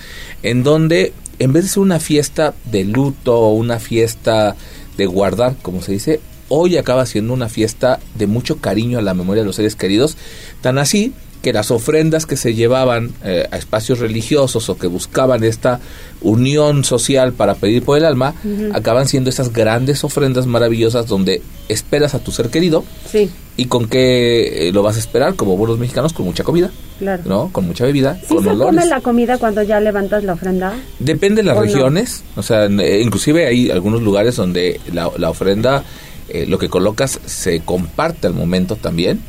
[0.44, 4.56] en donde en vez de ser una fiesta de luto o una fiesta
[4.96, 9.14] de guardar, como se dice, hoy acaba siendo una fiesta de mucho cariño a la
[9.14, 10.18] memoria de los seres queridos,
[10.62, 15.44] tan así que las ofrendas que se llevaban eh, a espacios religiosos o que buscaban
[15.44, 15.80] esta
[16.22, 18.36] unión social para pedir por el alma,
[18.74, 23.88] acaban siendo esas grandes ofrendas maravillosas donde esperas a tu ser querido Sí, y con
[23.88, 27.24] qué eh, lo vas a esperar, como buenos mexicanos, con mucha comida, claro.
[27.26, 27.50] ¿no?
[27.52, 28.76] Con mucha bebida, ¿Sí con se olores.
[28.76, 30.74] come la comida cuando ya levantas la ofrenda?
[31.00, 31.66] Depende de las ¿O no?
[31.66, 35.84] regiones, o sea, eh, inclusive hay algunos lugares donde la, la ofrenda,
[36.30, 39.22] eh, lo que colocas se comparte al momento también.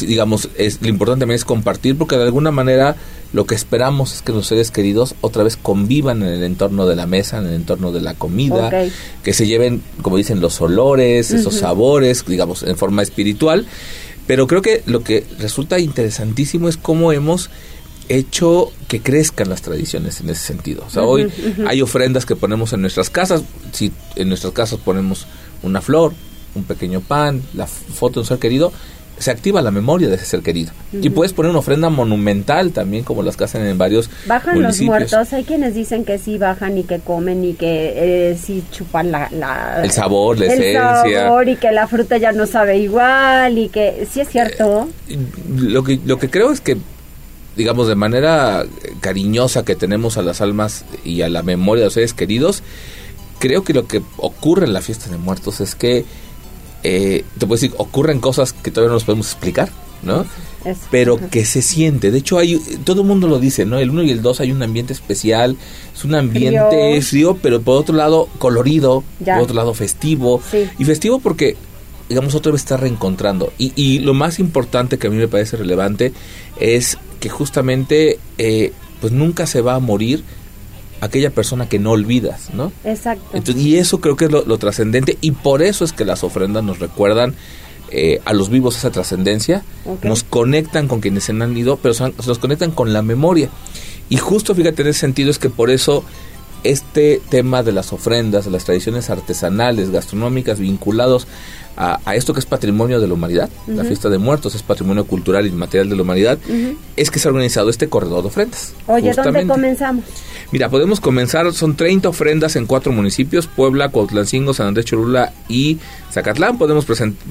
[0.00, 2.96] Digamos, es, lo importante también es compartir porque de alguna manera
[3.32, 6.94] lo que esperamos es que los seres queridos otra vez convivan en el entorno de
[6.94, 8.70] la mesa, en el entorno de la comida,
[9.22, 13.66] que se lleven, como dicen, los olores, esos sabores, digamos, en forma espiritual.
[14.28, 17.50] Pero creo que lo que resulta interesantísimo es cómo hemos
[18.08, 20.84] hecho que crezcan las tradiciones en ese sentido.
[20.86, 21.30] O sea, hoy
[21.66, 23.42] hay ofrendas que ponemos en nuestras casas.
[23.72, 25.26] Si en nuestras casas ponemos
[25.62, 26.12] una flor,
[26.54, 28.72] un pequeño pan, la foto de un ser querido,
[29.18, 30.72] se activa la memoria de ese ser querido.
[30.92, 34.80] Y puedes poner una ofrenda monumental también, como las que hacen en varios ¿Bajan los
[34.80, 35.32] muertos?
[35.32, 37.92] Hay quienes dicen que sí bajan y que comen y que
[38.32, 41.20] eh, sí chupan la, la- El sabor, la el esencia.
[41.22, 44.88] sabor y que la fruta ya no sabe igual y que sí es cierto.
[45.56, 46.76] lo que lo que creo es que
[47.56, 48.64] digamos de manera
[49.00, 52.62] cariñosa que tenemos a las almas y a la memoria de los seres queridos
[53.38, 56.04] creo que lo que ocurre en la fiesta de muertos es que
[56.84, 59.70] eh, te puedo decir ocurren cosas que todavía no nos podemos explicar
[60.02, 60.24] no
[60.90, 61.28] pero Ajá.
[61.28, 64.10] que se siente de hecho hay todo el mundo lo dice no el 1 y
[64.10, 65.56] el 2 hay un ambiente especial
[65.94, 67.02] es un ambiente Frío.
[67.02, 69.34] frío pero por otro lado colorido Ya.
[69.34, 70.68] por otro lado festivo Sí.
[70.78, 71.56] y festivo porque
[72.08, 75.56] digamos otra vez está reencontrando y, y lo más importante que a mí me parece
[75.56, 76.12] relevante
[76.60, 80.22] es que justamente eh, pues nunca se va a morir
[81.00, 83.24] aquella persona que no olvidas no Exacto.
[83.34, 86.24] entonces, y eso creo que es lo, lo trascendente y por eso es que las
[86.24, 87.34] ofrendas nos recuerdan
[87.90, 89.62] eh, a los vivos esa trascendencia,
[90.02, 93.50] nos conectan con quienes se han ido, pero son- nos conectan con la memoria.
[94.08, 96.02] Y justo fíjate en ese sentido es que por eso
[96.64, 101.26] este tema de las ofrendas, de las tradiciones artesanales, gastronómicas, vinculados
[101.76, 105.04] a, a esto que es patrimonio de la humanidad, la fiesta de muertos es patrimonio
[105.06, 106.38] cultural y material de la humanidad,
[106.96, 108.72] es que se ha organizado este corredor de ofrendas.
[108.86, 110.04] Oye, ¿dónde comenzamos?
[110.52, 115.78] Mira, podemos comenzar, son 30 ofrendas en cuatro municipios, Puebla, Cuautlancingo, San Andrés Cholula y
[116.12, 116.58] Zacatlán.
[116.58, 116.86] Podemos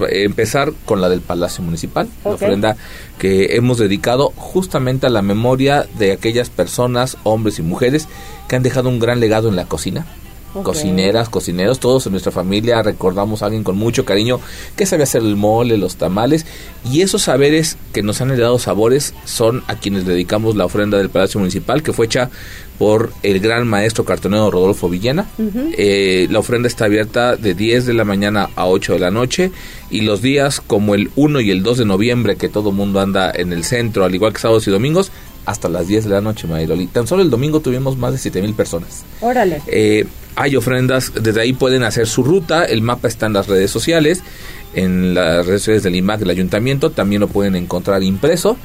[0.09, 2.75] empezar con la del Palacio Municipal, la ofrenda
[3.19, 8.09] que hemos dedicado justamente a la memoria de aquellas personas, hombres y mujeres,
[8.49, 10.05] que han dejado un gran legado en la cocina.
[10.61, 14.39] Cocineras, cocineros, todos en nuestra familia recordamos a alguien con mucho cariño
[14.75, 16.45] que sabe hacer el mole, los tamales
[16.91, 21.09] y esos saberes que nos han heredado sabores son a quienes dedicamos la ofrenda del
[21.09, 22.29] Palacio Municipal que fue hecha
[22.77, 25.27] por el gran maestro cartonero Rodolfo Villena.
[25.77, 29.51] Eh, la ofrenda está abierta de 10 de la mañana a 8 de la noche
[29.89, 33.31] y los días como el 1 y el 2 de noviembre que todo mundo anda
[33.33, 35.11] en el centro, al igual que sábados y domingos,
[35.45, 36.87] hasta las 10 de la noche, Mayroli.
[36.87, 39.03] Tan solo el domingo tuvimos más de 7 mil personas.
[39.21, 39.61] Órale.
[39.67, 43.69] Eh, hay ofrendas, desde ahí pueden hacer su ruta, el mapa está en las redes
[43.69, 44.23] sociales,
[44.73, 48.57] en las redes sociales del IMAC del ayuntamiento, también lo pueden encontrar impreso.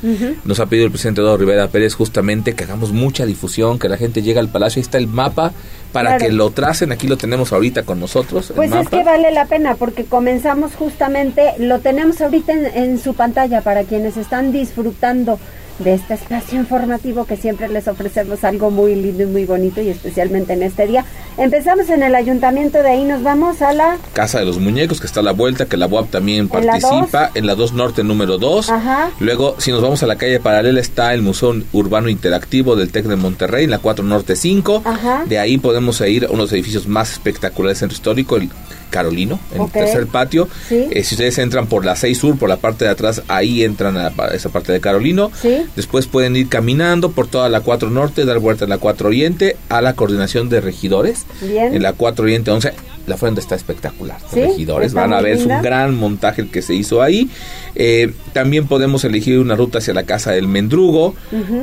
[0.45, 3.99] Nos ha pedido el presidente Eduardo Rivera Pérez justamente que hagamos mucha difusión, que la
[3.99, 5.53] gente llegue al palacio, ahí está el mapa
[5.93, 8.53] para que lo tracen, aquí lo tenemos ahorita con nosotros.
[8.55, 13.61] Pues es que vale la pena porque comenzamos justamente, lo tenemos ahorita en su pantalla
[13.61, 15.39] para quienes están disfrutando
[15.79, 19.89] de este espacio informativo que siempre les ofrecemos algo muy lindo y muy bonito y
[19.89, 21.05] especialmente en este día.
[21.37, 23.97] Empezamos en el ayuntamiento, de ahí nos vamos a la...
[24.13, 27.47] Casa de los Muñecos, que está a la vuelta, que la UAP también participa, en
[27.47, 28.73] la 2 Norte número 2.
[29.21, 33.07] Luego, si nos vamos a la calle paralela, está el Museo Urbano Interactivo del TEC
[33.07, 34.83] de Monterrey, en la 4 Norte 5.
[35.27, 38.51] De ahí podemos ir a unos edificios más espectaculares del centro histórico, el
[38.91, 40.49] Carolino, en el tercer patio.
[40.71, 43.97] Eh, si ustedes entran por la 6 Sur, por la parte de atrás, ahí entran
[43.97, 45.31] a, esa parte de Carolino.
[45.77, 49.57] Después pueden ir caminando por toda la 4 Norte, dar vuelta en la 4 Oriente,
[49.69, 51.27] a la coordinación de regidores.
[51.43, 52.73] En la 4 Oriente 11
[53.09, 54.21] la ofrenda está espectacular.
[54.23, 57.31] Los regidores van a ver, es un gran montaje el que se hizo ahí.
[57.75, 61.15] Eh, también podemos elegir una ruta hacia la Casa del Mendrugo,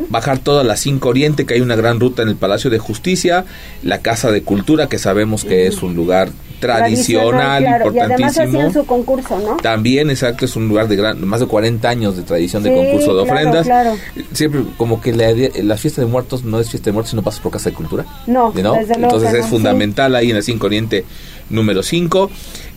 [0.10, 3.46] bajar toda la 5 Oriente, que hay una gran ruta en el Palacio de Justicia,
[3.84, 6.30] la Casa de Cultura, que sabemos que es un lugar
[6.66, 8.46] tradicional, importantísimo.
[8.46, 9.58] Y además su concurso, ¿no?
[9.58, 13.16] También, exacto, es un lugar de gran, más de 40 años de tradición de concurso
[13.16, 13.68] de ofrendas.
[14.34, 17.52] Siempre como que la, fiesta de muertos no es fiesta de muertos, sino pasa por
[17.52, 18.06] Casa de Cultura.
[18.28, 21.06] No, Entonces es fundamental ahí en el 5 Oriente
[21.50, 22.30] número 5.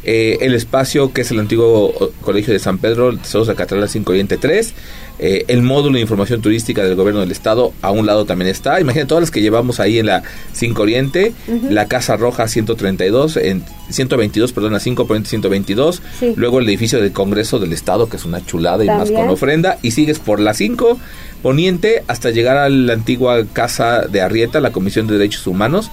[0.05, 3.89] Eh, el espacio que es el antiguo Colegio de San Pedro, el Tesoro de Catedral
[3.89, 4.75] 5 Oriente 3.
[5.21, 8.81] Eh, el módulo de información turística del gobierno del estado a un lado también está.
[8.81, 11.33] Imagínate todas las que llevamos ahí en la 5 Oriente,
[11.69, 16.03] la Casa Roja 132, en 122, perdón, la 5 Oriente 122.
[16.37, 19.79] Luego el edificio del Congreso del Estado, que es una chulada y más con ofrenda.
[19.83, 20.99] Y sigues por la 5
[21.43, 25.89] Poniente hasta llegar a la antigua Casa de Arrieta, la Comisión de Derechos Humanos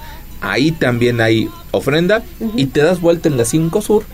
[0.50, 2.22] ahí también hay ofrenda
[2.54, 4.04] y te das vuelta en la 5 Sur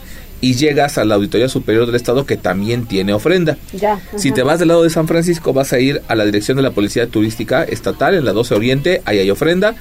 [0.40, 3.56] y llegas a la Auditoría Superior del Estado que también tiene ofrenda.
[4.16, 6.64] Si te vas del lado de San Francisco vas a ir a la dirección de
[6.64, 9.76] la Policía Turística Estatal en la 12 Oriente, ahí hay ofrenda.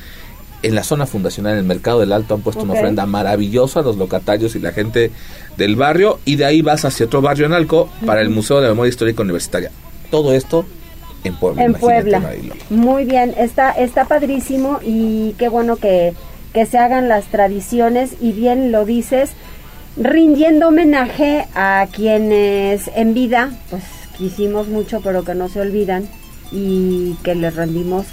[0.63, 3.83] En la zona fundacional, en el Mercado del Alto, han puesto una ofrenda maravillosa a
[3.83, 5.09] los locatarios y la gente
[5.57, 6.19] del barrio.
[6.23, 8.89] Y de ahí vas hacia otro barrio en Alco para el Museo de la Memoria
[8.89, 9.71] Histórica Universitaria.
[10.11, 10.63] Todo esto
[11.23, 11.63] en Puebla.
[11.63, 12.21] En Puebla.
[12.69, 16.13] Muy bien, está, está padrísimo y qué bueno que
[16.53, 19.31] que se hagan las tradiciones y bien lo dices,
[19.97, 23.83] rindiendo homenaje a quienes en vida, pues
[24.17, 26.07] quisimos mucho pero que no se olvidan
[26.51, 28.05] y que les rendimos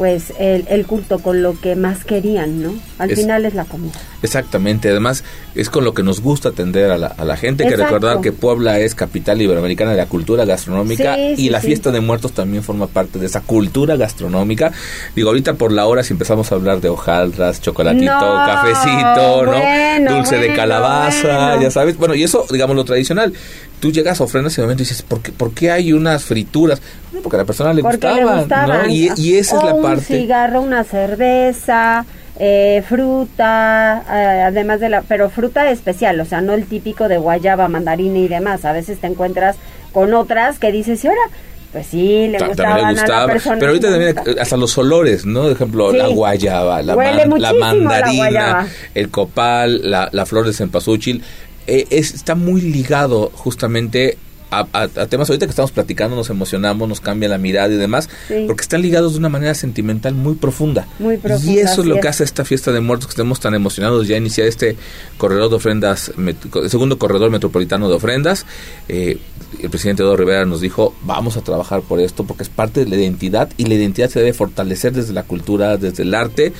[0.00, 2.72] pues el, el, culto con lo que más querían, ¿no?
[2.96, 3.92] Al final es la comida.
[4.22, 7.76] Exactamente, además es con lo que nos gusta atender a la, a la gente, que
[7.76, 12.32] recordar que Puebla es capital iberoamericana de la cultura gastronómica y la fiesta de muertos
[12.32, 14.72] también forma parte de esa cultura gastronómica.
[15.14, 20.16] Digo, ahorita por la hora si empezamos a hablar de hojaldras, chocolatito, cafecito, ¿no?
[20.16, 21.98] Dulce de calabaza, ya sabes.
[21.98, 23.34] Bueno, y eso, digamos, lo tradicional
[23.80, 26.80] tú llegas a ofrendas y momento dices, ¿por qué, ¿por qué hay unas frituras?
[27.22, 28.88] Porque a la persona le gustaban, ¿no?
[28.88, 30.14] Y, esa es la parte.
[30.14, 32.04] Un cigarro, una cerveza,
[32.38, 37.18] eh, fruta, eh, además de la, pero fruta especial, o sea, no el típico de
[37.18, 38.64] guayaba, mandarina y demás.
[38.64, 39.56] A veces te encuentras
[39.92, 41.20] con otras que dices, ¿y ahora?
[41.72, 43.56] Pues sí, le gustaban a la persona.
[43.60, 45.42] Pero ahorita también hasta los olores, ¿no?
[45.42, 51.22] Por ejemplo, la guayaba, la, la mandarina, el copal, la, la flor de cempasúchil
[51.66, 54.18] eh, está muy ligado justamente
[54.50, 58.08] a, temas ahorita que estamos platicando, nos emocionamos, nos cambia la mirada y demás,
[58.46, 60.88] porque están ligados de una manera sentimental muy profunda.
[61.44, 64.16] y eso es lo que hace esta fiesta de muertos, que estemos tan emocionados ya
[64.16, 64.76] iniciar este
[65.18, 68.44] corredor de ofrendas, el segundo corredor metropolitano de ofrendas.
[68.88, 69.18] Eh,
[69.62, 72.90] el presidente Eduardo Rivera nos dijo, vamos a trabajar por esto, porque es parte de
[72.90, 76.52] la identidad y la identidad se debe fortalecer desde la cultura, desde el arte,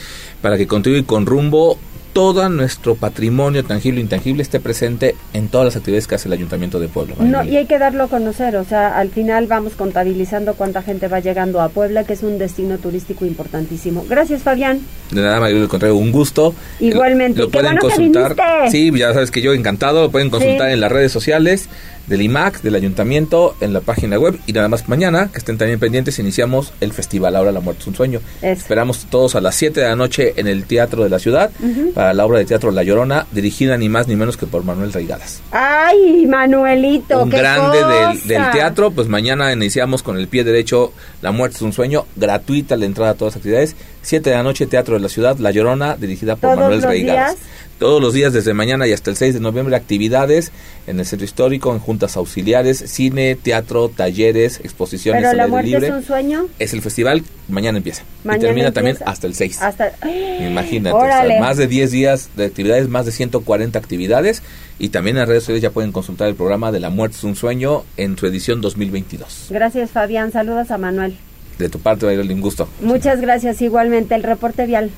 [0.42, 1.78] para que continúe con rumbo
[2.20, 6.34] todo nuestro patrimonio tangible e intangible esté presente en todas las actividades que hace el
[6.34, 7.14] Ayuntamiento de Puebla.
[7.18, 11.08] No, y hay que darlo a conocer, o sea, al final vamos contabilizando cuánta gente
[11.08, 14.04] va llegando a Puebla, que es un destino turístico importantísimo.
[14.06, 14.80] Gracias, Fabián.
[15.10, 16.54] De nada, María, contrario, un gusto.
[16.78, 18.36] Igualmente, lo pueden consultar.
[18.70, 21.70] sí, ya sabes que yo encantado, lo pueden consultar en las redes sociales
[22.10, 24.38] del IMAC, del ayuntamiento, en la página web.
[24.46, 27.86] Y nada más mañana, que estén también pendientes, iniciamos el festival Ahora la muerte es
[27.86, 28.20] un sueño.
[28.42, 31.50] Esperamos todos a las 7 de la noche en el Teatro de la Ciudad
[31.94, 34.92] para la obra de teatro La Llorona, dirigida ni más ni menos que por Manuel
[34.92, 35.40] Reigadas.
[35.52, 37.22] ¡Ay, Manuelito!
[37.22, 38.90] Un grande del, del, teatro.
[38.90, 40.92] Pues mañana iniciamos con el pie derecho
[41.22, 43.76] La muerte es un sueño, gratuita la entrada a todas las actividades.
[44.02, 47.36] 7 de la noche, Teatro de la Ciudad, La Llorona, dirigida por Manuel Reigadas
[47.80, 50.52] Todos los días desde mañana y hasta el 6 de noviembre actividades
[50.86, 55.50] en el centro histórico, en juntas auxiliares, cine, teatro, talleres, exposiciones Pero al la aire
[55.50, 55.86] muerte libre.
[55.86, 56.46] es un sueño.
[56.58, 58.02] Es el festival, mañana empieza.
[58.22, 58.74] Mañana y termina empieza.
[58.74, 59.62] también hasta el 6.
[59.62, 59.92] Hasta
[60.46, 64.42] Imagínate, o sea, más de 10 días de actividades, más de 140 actividades
[64.78, 67.34] y también en redes sociales ya pueden consultar el programa de La muerte es un
[67.34, 69.46] sueño en su edición 2022.
[69.48, 70.32] Gracias, Fabián.
[70.32, 71.16] Saludos a Manuel.
[71.58, 72.68] De tu parte, Bailol, un gusto.
[72.82, 74.14] Muchas gracias igualmente.
[74.14, 74.90] El reporte vial.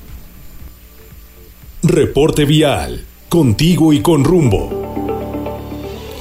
[1.85, 3.03] Reporte vial.
[3.27, 4.69] Contigo y con rumbo.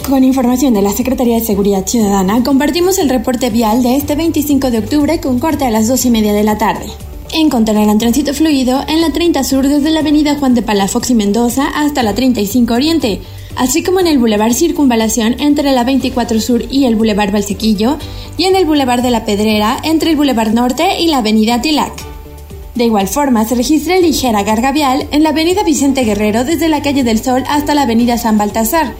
[0.08, 4.72] Con información de la Secretaría de Seguridad Ciudadana, compartimos el reporte vial de este 25
[4.72, 6.86] de octubre con corte a las 2 y media de la tarde.
[7.32, 11.68] Encontrarán tránsito fluido en la 30 Sur desde la avenida Juan de Palafox y Mendoza
[11.76, 13.20] hasta la 35 Oriente,
[13.54, 17.98] así como en el Boulevard Circunvalación entre la 24 Sur y el Boulevard Valsequillo,
[18.36, 22.11] y en el Boulevard de la Pedrera entre el Boulevard Norte y la avenida Tilac.
[22.74, 26.80] De igual forma, se registra ligera carga vial en la avenida Vicente Guerrero desde la
[26.80, 28.94] calle del Sol hasta la avenida San Baltasar,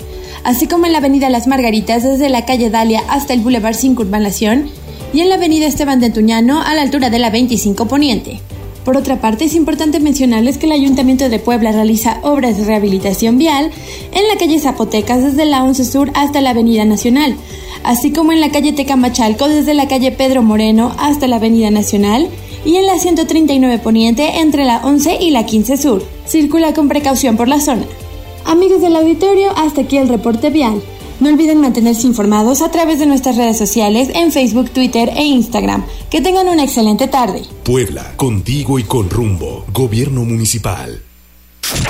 [0.44, 4.68] así como en la avenida Las Margaritas desde la calle Dalia hasta el Boulevard Circunvalación
[5.14, 8.40] y en la avenida Esteban de Tuñano a la altura de la 25 Poniente.
[8.84, 13.38] Por otra parte, es importante mencionarles que el Ayuntamiento de Puebla realiza obras de rehabilitación
[13.38, 13.70] vial
[14.12, 17.36] en la calle Zapotecas desde la 11 Sur hasta la Avenida Nacional,
[17.84, 22.28] así como en la calle Tecamachalco desde la calle Pedro Moreno hasta la Avenida Nacional
[22.64, 26.04] y en la 139 Poniente entre la 11 y la 15 Sur.
[26.26, 27.84] Circula con precaución por la zona.
[28.44, 30.82] Amigos del auditorio, hasta aquí el reporte vial.
[31.20, 35.84] No olviden mantenerse informados a través de nuestras redes sociales en Facebook, Twitter e Instagram.
[36.10, 37.42] Que tengan una excelente tarde.
[37.62, 39.64] Puebla, contigo y con rumbo.
[39.72, 41.00] Gobierno municipal.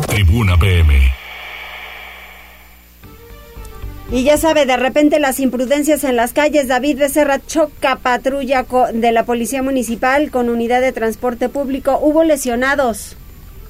[0.06, 1.21] Tribuna PM.
[4.12, 6.68] Y ya sabe, de repente las imprudencias en las calles.
[6.68, 11.98] David Becerra choca patrulla de la Policía Municipal con unidad de transporte público.
[11.98, 13.16] Hubo lesionados.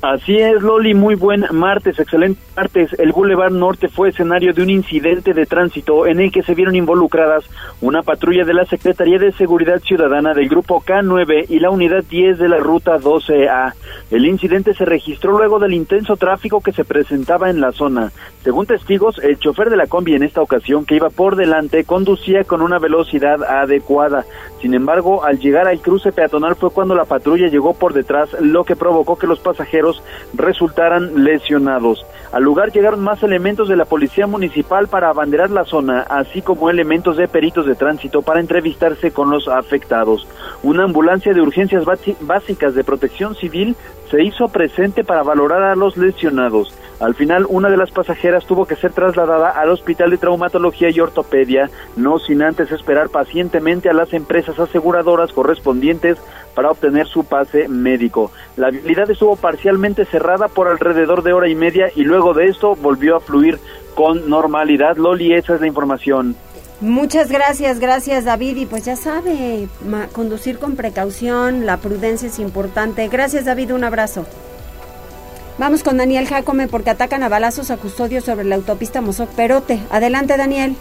[0.02, 2.92] Así es, Loli, muy buen martes, excelente martes.
[2.98, 6.74] El Boulevard Norte fue escenario de un incidente de tránsito en el que se vieron
[6.74, 7.48] involucradas
[7.80, 12.36] una patrulla de la Secretaría de Seguridad Ciudadana del Grupo K9 y la Unidad 10
[12.38, 13.74] de la Ruta 12A.
[14.10, 18.10] El incidente se registró luego del intenso tráfico que se presentaba en la zona.
[18.42, 22.42] Según testigos, el chofer de la combi en esta ocasión, que iba por delante, conducía
[22.42, 24.24] con una velocidad adecuada.
[24.60, 28.64] Sin embargo, al llegar al cruce peatonal fue cuando la patrulla llegó por detrás, lo
[28.64, 29.91] que provocó que los pasajeros
[30.34, 32.06] resultaran lesionados.
[32.32, 36.70] Al lugar llegaron más elementos de la Policía Municipal para abanderar la zona, así como
[36.70, 40.26] elementos de peritos de tránsito para entrevistarse con los afectados.
[40.62, 41.84] Una ambulancia de urgencias
[42.20, 43.76] básicas de protección civil
[44.12, 46.76] se hizo presente para valorar a los lesionados.
[47.00, 51.00] Al final, una de las pasajeras tuvo que ser trasladada al Hospital de Traumatología y
[51.00, 56.18] Ortopedia, no sin antes esperar pacientemente a las empresas aseguradoras correspondientes
[56.54, 58.30] para obtener su pase médico.
[58.56, 62.76] La vialidad estuvo parcialmente cerrada por alrededor de hora y media y luego de esto
[62.76, 63.58] volvió a fluir
[63.94, 64.98] con normalidad.
[64.98, 66.36] Loli, esa es la información.
[66.82, 68.56] Muchas gracias, gracias David.
[68.56, 69.68] Y pues ya sabe,
[70.10, 73.06] conducir con precaución, la prudencia es importante.
[73.06, 74.26] Gracias David, un abrazo.
[75.58, 79.78] Vamos con Daniel Jacome porque atacan a balazos a custodios sobre la autopista Mozoc Perote.
[79.92, 80.74] Adelante Daniel.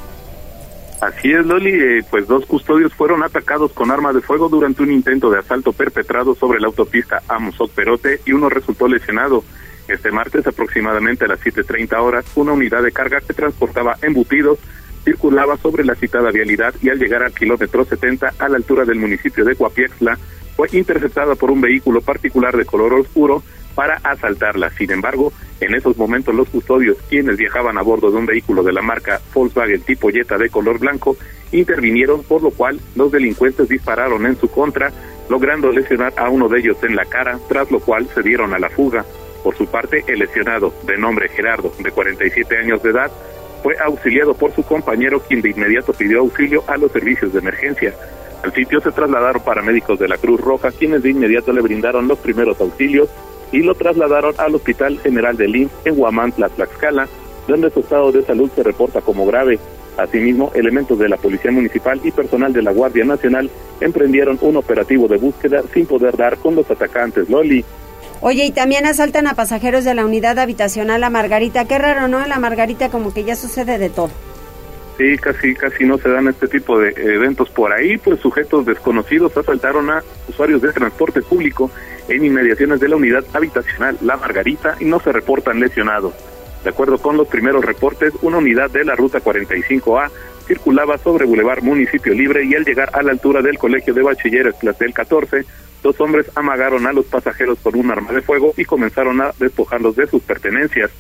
[1.02, 4.92] Así es, Loli, eh, pues dos custodios fueron atacados con arma de fuego durante un
[4.92, 9.44] intento de asalto perpetrado sobre la autopista Amozoc Perote y uno resultó lesionado.
[9.88, 14.58] Este martes, aproximadamente a las 7.30 horas, una unidad de carga que transportaba embutidos
[15.04, 19.00] circulaba sobre la citada vialidad y al llegar al kilómetro 70 a la altura del
[19.00, 20.18] municipio de Coapiexla,
[20.56, 23.44] fue interceptada por un vehículo particular de color oscuro
[23.76, 24.70] para asaltarla.
[24.72, 28.74] Sin embargo, en esos momentos los custodios, quienes viajaban a bordo de un vehículo de
[28.74, 31.16] la marca Volkswagen tipo Jetta de color blanco,
[31.52, 34.92] intervinieron, por lo cual los delincuentes dispararon en su contra,
[35.30, 38.60] logrando lesionar a uno de ellos en la cara, tras lo cual se dieron a
[38.60, 39.06] la fuga.
[39.44, 43.12] Por su parte, el lesionado, de nombre Gerardo, de 47 años de edad,
[43.62, 47.94] fue auxiliado por su compañero, quien de inmediato pidió auxilio a los servicios de emergencia.
[48.44, 52.18] Al sitio se trasladaron paramédicos de la Cruz Roja, quienes de inmediato le brindaron los
[52.20, 53.10] primeros auxilios
[53.52, 57.08] y lo trasladaron al Hospital General de IMSS en Huamantla, Tlaxcala,
[57.48, 59.60] donde su estado de salud se reporta como grave.
[59.98, 63.50] Asimismo, elementos de la Policía Municipal y personal de la Guardia Nacional
[63.80, 67.30] emprendieron un operativo de búsqueda sin poder dar con los atacantes.
[67.30, 67.64] Loli.
[68.22, 71.66] Oye, y también asaltan a pasajeros de la unidad habitacional La Margarita.
[71.66, 72.22] Qué raro, ¿no?
[72.22, 74.12] En La Margarita como que ya sucede de todo.
[74.98, 79.36] Sí, casi, casi no se dan este tipo de eventos por ahí, pues sujetos desconocidos
[79.36, 81.72] asaltaron a usuarios de transporte público
[82.08, 86.14] en inmediaciones de la unidad habitacional La Margarita y no se reportan lesionados.
[86.64, 90.12] De acuerdo con los primeros reportes, una unidad de la ruta 45A
[90.46, 94.54] circulaba sobre Boulevard Municipio Libre y al llegar a la altura del Colegio de Bachilleres
[94.56, 95.46] Platel 14,
[95.84, 99.96] Los hombres amagaron a los pasajeros con un arma de fuego y comenzaron a despojarlos
[99.96, 100.92] de sus pertenencias.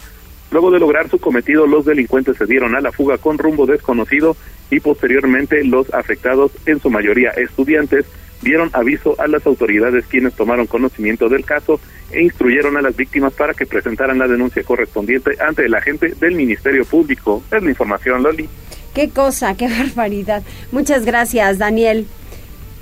[0.52, 4.36] Luego de lograr su cometido, los delincuentes se dieron a la fuga con rumbo desconocido
[4.70, 8.06] y posteriormente los afectados, en su mayoría estudiantes,
[8.42, 11.80] dieron aviso a las autoridades quienes tomaron conocimiento del caso
[12.12, 16.36] e instruyeron a las víctimas para que presentaran la denuncia correspondiente ante el agente del
[16.36, 17.44] Ministerio Público.
[17.52, 18.50] Es la información, Loli.
[18.94, 20.44] Qué cosa, qué barbaridad.
[20.72, 22.08] Muchas gracias, Daniel.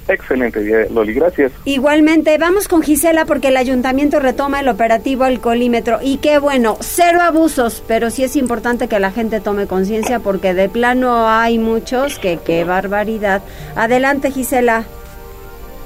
[0.10, 1.52] Excelente, Loli, gracias.
[1.66, 7.20] Igualmente, vamos con Gisela porque el ayuntamiento retoma el operativo alcoholímetro y qué bueno, cero
[7.22, 12.18] abusos, pero sí es importante que la gente tome conciencia porque de plano hay muchos
[12.18, 13.44] que qué barbaridad.
[13.76, 14.86] Adelante, Gisela.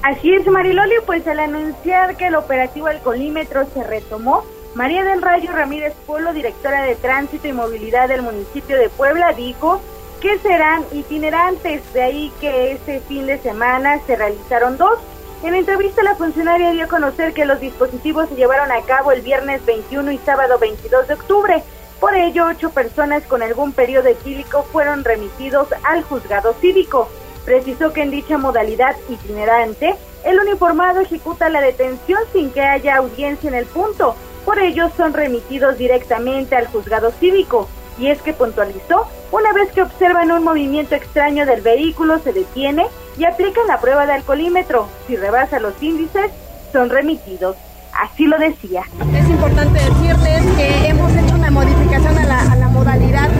[0.02, 4.42] Así es, Mariloli, pues al anunciar que el operativo alcoholímetro se retomó,
[4.74, 9.82] María del Rayo Ramírez Pueblo, directora de Tránsito y Movilidad del municipio de Puebla, dijo
[10.24, 11.82] que serán itinerantes.
[11.92, 14.98] De ahí que este fin de semana se realizaron dos.
[15.42, 19.20] En entrevista, la funcionaria dio a conocer que los dispositivos se llevaron a cabo el
[19.20, 21.62] viernes 21 y sábado 22 de octubre.
[22.00, 27.10] Por ello, ocho personas con algún periodo etílico fueron remitidos al juzgado cívico.
[27.44, 29.94] Precisó que en dicha modalidad itinerante,
[30.24, 34.16] el uniformado ejecuta la detención sin que haya audiencia en el punto.
[34.46, 37.68] Por ello, son remitidos directamente al juzgado cívico
[37.98, 42.86] y es que puntualizó, una vez que observan un movimiento extraño del vehículo se detiene
[43.18, 44.88] y aplican la prueba de alcoholímetro.
[45.06, 46.30] Si rebasa los índices,
[46.72, 47.56] son remitidos.
[47.92, 48.82] Así lo decía.
[49.14, 53.30] Es importante decirles que hemos hecho una modificación a la, a la modalidad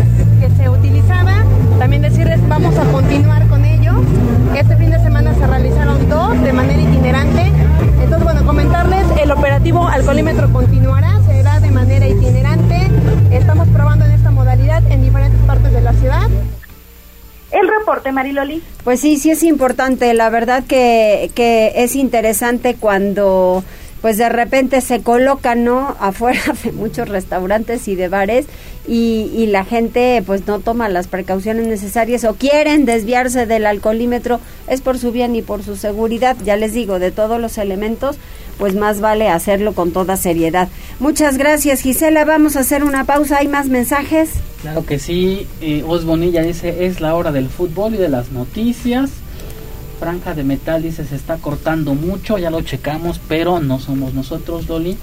[0.40, 1.44] que se utilizaba.
[1.78, 3.92] También decirles vamos a continuar con ello.
[4.56, 7.52] Este fin de semana se realizaron dos de manera itinerante.
[8.00, 12.88] Entonces, bueno, comentarles, el operativo alcoholímetro continuará, será de manera itinerante.
[13.32, 14.23] Estamos probando en esta
[14.90, 16.28] en diferentes partes de la ciudad.
[17.50, 18.62] El reporte, Mariloli.
[18.82, 20.12] Pues sí, sí es importante.
[20.14, 23.62] La verdad que, que es interesante cuando
[24.04, 25.96] pues de repente se colocan, ¿no?
[25.98, 28.44] Afuera de muchos restaurantes y de bares
[28.86, 34.40] y, y, la gente pues no toma las precauciones necesarias o quieren desviarse del alcoholímetro,
[34.68, 38.18] es por su bien y por su seguridad, ya les digo, de todos los elementos,
[38.58, 40.68] pues más vale hacerlo con toda seriedad.
[41.00, 44.32] Muchas gracias Gisela, vamos a hacer una pausa, ¿hay más mensajes?
[44.60, 49.23] Claro que sí, eh, Os dice, es la hora del fútbol y de las noticias.
[49.94, 54.66] Franja de metal dice se está cortando mucho, ya lo checamos, pero no somos nosotros,
[54.66, 54.96] Dolly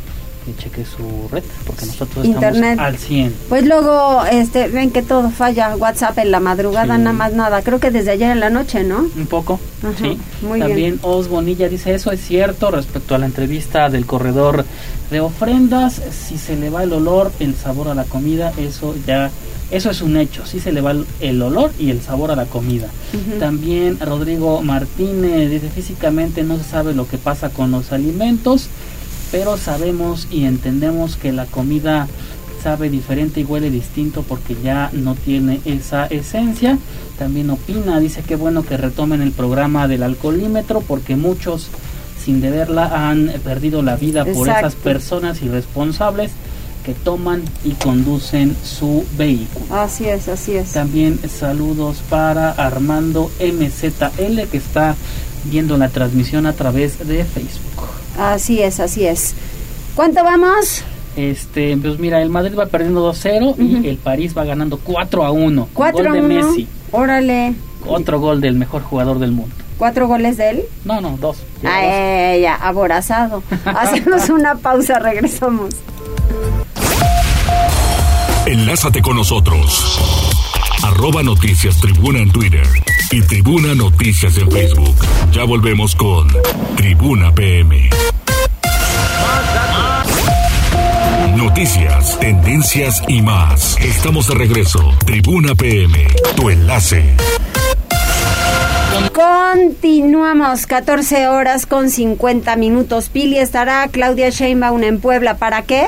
[0.44, 2.72] que cheque su red porque nosotros Internet.
[2.72, 3.36] estamos al 100.
[3.48, 7.02] Pues luego este ven que todo falla, WhatsApp en la madrugada Sí.
[7.04, 9.06] nada más nada, creo que desde ayer en la noche, ¿no?
[9.16, 10.18] Un poco, Ajá, sí.
[10.42, 11.00] muy También bien.
[11.04, 14.66] Os Bonilla dice, eso es cierto respecto a la entrevista del corredor
[15.12, 19.30] de ofrendas, si se le va el olor, el sabor a la comida, eso ya,
[19.72, 22.46] eso es un hecho, si se le va el, olor y el sabor a la
[22.46, 22.88] comida.
[23.40, 28.68] También Rodrigo Martínez dice, físicamente no se sabe lo que pasa con los alimentos,
[29.32, 32.08] pero sabemos y entendemos que la comida
[32.62, 36.78] sabe diferente y huele distinto porque ya no tiene esa esencia.
[37.18, 41.70] También opina, dice que bueno que retomen el programa del alcoholímetro porque muchos
[42.24, 46.32] sin deberla han perdido la vida por esas personas irresponsables
[46.84, 49.66] que toman y conducen su vehículo.
[49.74, 50.74] Así es, así es.
[50.74, 54.96] También saludos para Armando MZL que está
[55.46, 57.88] viendo la transmisión a través de Facebook.
[58.18, 59.34] Así es, así es.
[59.96, 60.84] ¿Cuánto vamos?
[61.16, 65.32] Este, pues mira, el Madrid va perdiendo 2-0 y el París va ganando 4 a
[65.32, 65.62] 1.
[65.66, 66.28] con 4 gol a de 1.
[66.28, 66.68] Messi.
[66.92, 67.54] Órale.
[67.86, 69.56] Otro gol del mejor jugador del mundo.
[69.82, 70.64] ¿Cuatro goles de él?
[70.86, 71.38] No, no, dos.
[71.66, 73.42] Ah, eh, ya, aborazado.
[73.66, 75.74] Hacemos una pausa, regresamos.
[78.52, 79.98] Enlázate con nosotros.
[80.84, 82.68] Arroba Noticias Tribuna en Twitter
[83.10, 84.94] y Tribuna Noticias en Facebook.
[85.32, 86.28] Ya volvemos con
[86.76, 87.90] Tribuna PM.
[91.38, 93.78] Noticias, tendencias y más.
[93.78, 94.82] Estamos de regreso.
[95.06, 97.16] Tribuna PM, tu enlace.
[99.14, 103.08] Continuamos, 14 horas con 50 minutos.
[103.08, 105.38] Pili estará Claudia Sheinbaum en Puebla.
[105.38, 105.88] ¿Para qué?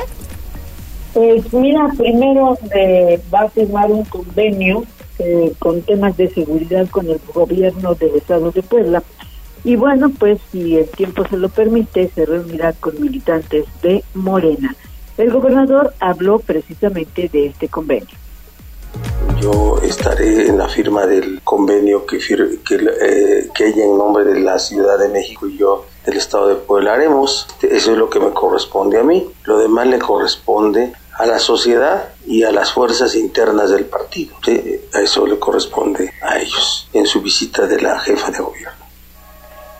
[1.13, 4.83] Pues mira, primero eh, va a firmar un convenio
[5.19, 9.03] eh, con temas de seguridad con el gobierno del estado de Puebla.
[9.63, 14.75] Y bueno, pues si el tiempo se lo permite, se reunirá con militantes de Morena.
[15.17, 18.17] El gobernador habló precisamente de este convenio.
[19.39, 24.57] Yo estaré en la firma del convenio que, que, eh, ella en nombre de la
[24.57, 27.47] Ciudad de México y yo del Estado de Puebla haremos.
[27.61, 29.29] Eso es lo que me corresponde a mí.
[29.43, 30.93] Lo demás le corresponde
[31.23, 34.35] a la sociedad y a las fuerzas internas del partido.
[34.43, 38.83] Sí, a eso le corresponde a ellos en su visita de la jefa de gobierno.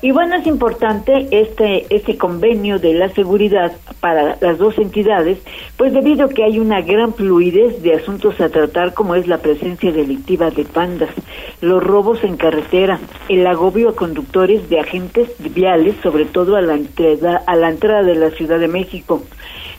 [0.02, 3.72] Y bueno, es importante este, este convenio de la seguridad
[4.02, 5.40] para las dos entidades,
[5.78, 9.38] pues debido a que hay una gran fluidez de asuntos a tratar, como es la
[9.38, 11.10] presencia delictiva de pandas,
[11.62, 16.74] los robos en carretera, el agobio a conductores de agentes viales, sobre todo a la
[16.74, 19.24] entrada, a la entrada de la Ciudad de México.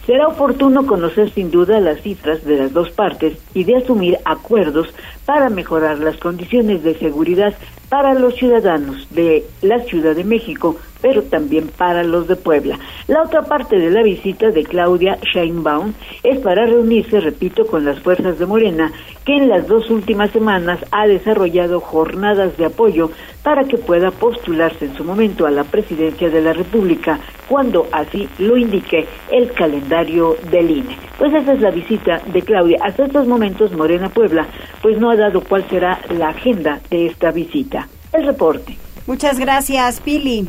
[0.07, 4.89] Será oportuno conocer sin duda las cifras de las dos partes y de asumir acuerdos
[5.25, 7.55] para mejorar las condiciones de seguridad
[7.89, 12.79] para los ciudadanos de la Ciudad de México, pero también para los de Puebla.
[13.09, 15.93] La otra parte de la visita de Claudia Sheinbaum
[16.23, 18.91] es para reunirse, repito, con las fuerzas de Morena,
[19.27, 23.11] que en las dos últimas semanas ha desarrollado jornadas de apoyo
[23.43, 28.27] para que pueda postularse en su momento a la presidencia de la República, cuando así
[28.39, 30.97] lo indique el calendario del INE.
[31.19, 32.79] Pues esa es la visita de Claudia.
[32.83, 34.47] Hasta estos momentos Morena Puebla
[34.81, 37.89] pues no ha dado cuál será la agenda de esta visita.
[38.11, 38.79] El reporte.
[39.07, 40.49] Muchas gracias, Pili.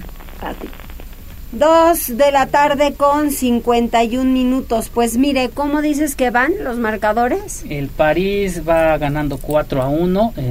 [1.51, 4.89] Dos de la tarde con 51 minutos.
[4.93, 7.63] Pues mire, ¿cómo dices que van los marcadores?
[7.69, 10.33] El París va ganando 4 a 1.
[10.35, 10.45] El,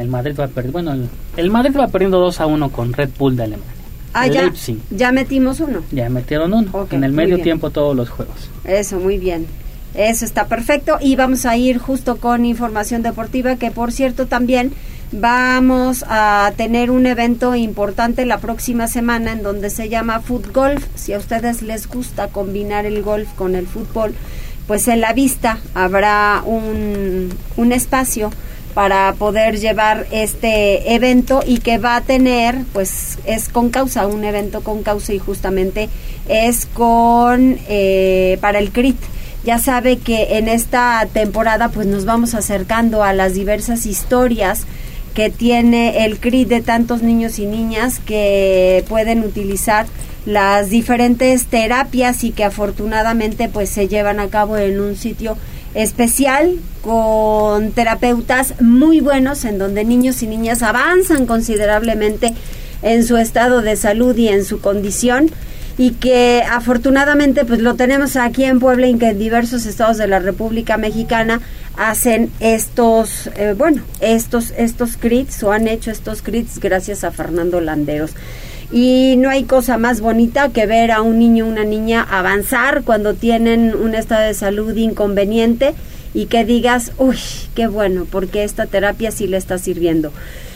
[0.00, 0.72] el Madrid va perdiendo.
[0.72, 3.72] Bueno, el, Madrid va perdiendo 2 a 1 con Red Bull de Alemania.
[4.12, 4.52] Ah, ya,
[4.90, 5.82] ya metimos uno.
[5.90, 6.86] Ya metieron uno.
[6.90, 8.50] en el medio tiempo todos los juegos.
[8.64, 9.46] Eso, muy bien.
[9.94, 10.98] Eso está perfecto.
[11.00, 14.72] Y vamos a ir justo con información deportiva, que por cierto también
[15.14, 20.86] Vamos a tener un evento importante la próxima semana en donde se llama Foot Golf.
[20.94, 24.14] Si a ustedes les gusta combinar el golf con el fútbol,
[24.66, 28.30] pues en la vista habrá un, un espacio
[28.72, 34.24] para poder llevar este evento y que va a tener, pues es con causa, un
[34.24, 35.90] evento con causa y justamente
[36.26, 38.96] es con, eh, para el CRIT.
[39.44, 44.64] Ya sabe que en esta temporada pues nos vamos acercando a las diversas historias
[45.14, 49.86] que tiene el CRI de tantos niños y niñas que pueden utilizar
[50.26, 55.36] las diferentes terapias y que afortunadamente pues se llevan a cabo en un sitio
[55.74, 62.34] especial con terapeutas muy buenos en donde niños y niñas avanzan considerablemente
[62.82, 65.30] en su estado de salud y en su condición
[65.78, 70.06] y que afortunadamente pues lo tenemos aquí en Puebla y que en diversos estados de
[70.06, 71.40] la República Mexicana
[71.76, 77.60] hacen estos, eh, bueno, estos, estos crits o han hecho estos crits gracias a Fernando
[77.60, 78.12] Landeros.
[78.70, 82.82] Y no hay cosa más bonita que ver a un niño o una niña avanzar
[82.84, 85.74] cuando tienen un estado de salud inconveniente
[86.14, 87.18] y que digas, uy,
[87.54, 90.12] qué bueno, porque esta terapia sí le está sirviendo.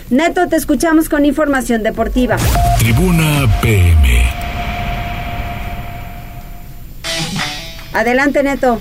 [0.08, 2.36] Neto, te escuchamos con información deportiva.
[2.78, 4.22] Tribuna PM.
[7.92, 8.80] Adelante, Neto.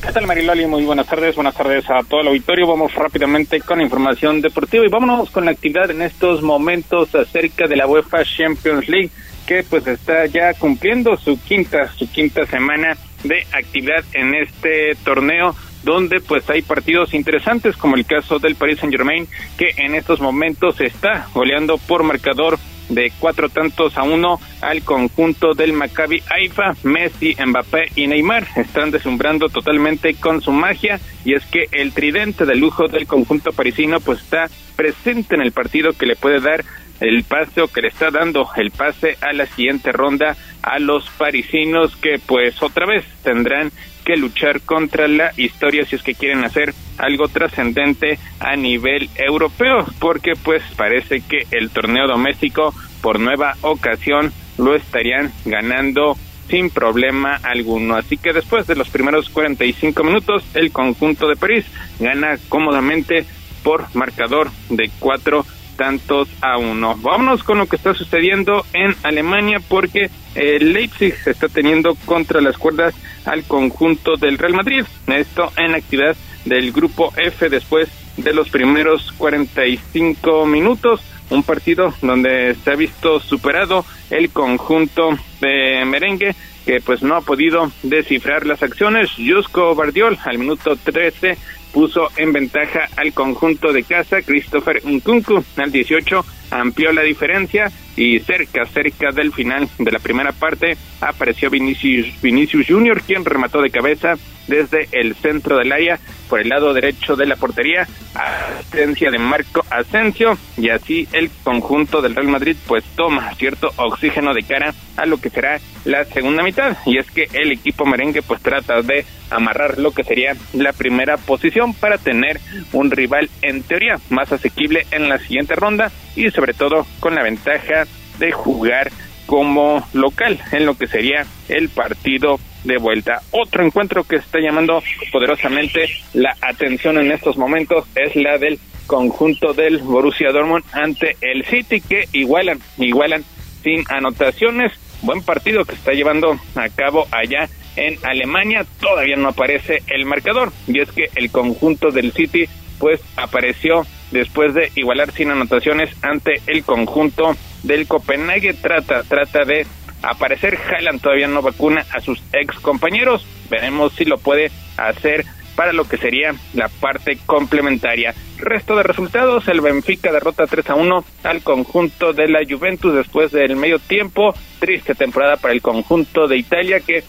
[0.00, 0.66] ¿Qué tal Mariloli?
[0.66, 2.68] Muy buenas tardes, buenas tardes a todo el auditorio.
[2.68, 7.76] Vamos rápidamente con información deportiva y vámonos con la actividad en estos momentos acerca de
[7.76, 9.10] la UEFA Champions League
[9.46, 15.56] que pues está ya cumpliendo su quinta, su quinta semana de actividad en este torneo
[15.82, 19.26] donde pues hay partidos interesantes como el caso del Paris Saint Germain
[19.56, 22.58] que en estos momentos está goleando por marcador
[22.88, 26.74] de cuatro tantos a uno al conjunto del Maccabi Haifa.
[26.82, 32.46] Messi, Mbappé y Neymar están deslumbrando totalmente con su magia y es que el tridente
[32.46, 36.64] de lujo del conjunto parisino pues está presente en el partido que le puede dar
[37.00, 41.96] el pase que le está dando el pase a la siguiente ronda a los parisinos
[41.96, 43.70] que pues otra vez tendrán
[44.04, 49.84] que luchar contra la historia si es que quieren hacer algo trascendente a nivel europeo,
[49.98, 56.16] porque pues parece que el torneo doméstico por nueva ocasión lo estarían ganando
[56.48, 57.96] sin problema alguno.
[57.96, 61.66] Así que después de los primeros 45 minutos, el conjunto de París
[62.00, 63.26] gana cómodamente
[63.62, 65.44] por marcador de cuatro
[65.78, 66.96] tantos a uno.
[66.96, 72.58] Vámonos con lo que está sucediendo en Alemania porque el Leipzig está teniendo contra las
[72.58, 74.84] cuerdas al conjunto del Real Madrid.
[75.06, 81.00] Esto en actividad del grupo F después de los primeros 45 minutos.
[81.30, 85.10] Un partido donde se ha visto superado el conjunto
[85.40, 86.34] de merengue
[86.66, 89.10] que pues no ha podido descifrar las acciones.
[89.16, 91.38] Jusco Bardiol al minuto 13
[91.78, 94.20] puso en ventaja al conjunto de casa.
[94.22, 100.32] Christopher Nkunku al 18 amplió la diferencia y cerca, cerca del final de la primera
[100.32, 104.14] parte apareció Vinicius, Vinicius Junior, quien remató de cabeza
[104.48, 109.64] desde el centro del área por el lado derecho de la portería, asistencia de Marco
[109.70, 115.06] Asensio y así el conjunto del Real Madrid pues toma cierto oxígeno de cara a
[115.06, 119.04] lo que será la segunda mitad y es que el equipo merengue pues trata de
[119.30, 122.40] amarrar lo que sería la primera posición para tener
[122.72, 127.22] un rival en teoría más asequible en la siguiente ronda y sobre todo con la
[127.22, 127.86] ventaja
[128.18, 128.90] de jugar
[129.26, 133.20] como local en lo que sería el partido de vuelta.
[133.30, 139.52] Otro encuentro que está llamando poderosamente la atención en estos momentos es la del conjunto
[139.52, 143.22] del Borussia Dortmund ante el City que igualan, igualan
[143.62, 144.72] sin anotaciones.
[145.02, 147.48] Buen partido que está llevando a cabo allá
[147.78, 148.66] en Alemania.
[148.80, 152.46] Todavía no aparece el marcador y es que el conjunto del City
[152.78, 158.54] pues apareció después de igualar sin anotaciones ante el conjunto del Copenhague.
[158.54, 159.66] Trata, trata de
[160.02, 160.56] aparecer.
[160.56, 163.26] Haaland todavía no vacuna a sus ex compañeros.
[163.50, 165.24] Veremos si lo puede hacer
[165.56, 168.14] para lo que sería la parte complementaria.
[168.38, 173.32] Resto de resultados, el Benfica derrota 3 a 1 al conjunto de la Juventus después
[173.32, 174.32] del medio tiempo.
[174.60, 177.02] Triste temporada para el conjunto de Italia que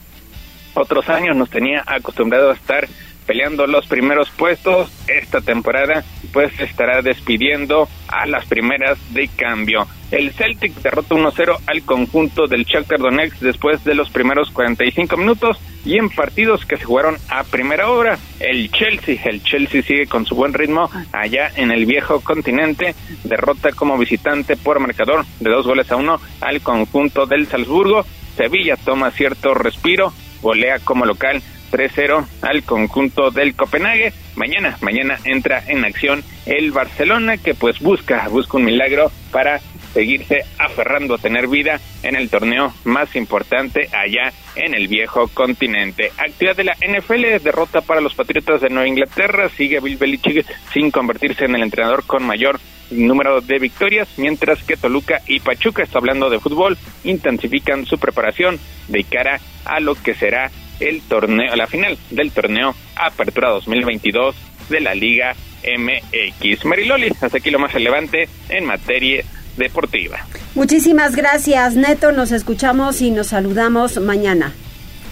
[0.80, 2.88] otros años nos tenía acostumbrado a estar
[3.30, 4.90] peleando los primeros puestos.
[5.08, 6.04] Esta temporada
[6.34, 9.86] pues estará despidiendo a las primeras de cambio.
[10.10, 15.60] El Celtic derrota 1-0 al conjunto del Shakhtar Donetsk después de los primeros 45 minutos
[15.86, 18.18] y en partidos que se jugaron a primera hora.
[18.40, 23.70] El Chelsea, el Chelsea sigue con su buen ritmo allá en el viejo continente, derrota
[23.74, 28.04] como visitante por marcador de dos goles a uno al conjunto del Salzburgo.
[28.36, 34.14] Sevilla toma cierto respiro, golea como local 3-0 al conjunto del Copenhague.
[34.36, 39.60] Mañana, mañana entra en acción el Barcelona que pues busca, busca un milagro para
[39.94, 46.12] seguirse aferrando a tener vida en el torneo más importante allá en el viejo continente.
[46.18, 50.92] Actividad de la NFL, derrota para los Patriotas de Nueva Inglaterra, sigue Bill Belichick sin
[50.92, 52.60] convertirse en el entrenador con mayor
[52.92, 58.60] número de victorias, mientras que Toluca y Pachuca, está hablando de fútbol, intensifican su preparación
[58.88, 64.36] de cara a lo que será el torneo, la final del torneo Apertura 2022
[64.70, 66.66] de la Liga MX.
[66.66, 69.24] Mariloli, hasta aquí lo más relevante en materia
[69.58, 70.26] deportiva.
[70.56, 72.12] Muchísimas gracias, Neto.
[72.12, 74.54] Nos escuchamos y nos saludamos mañana.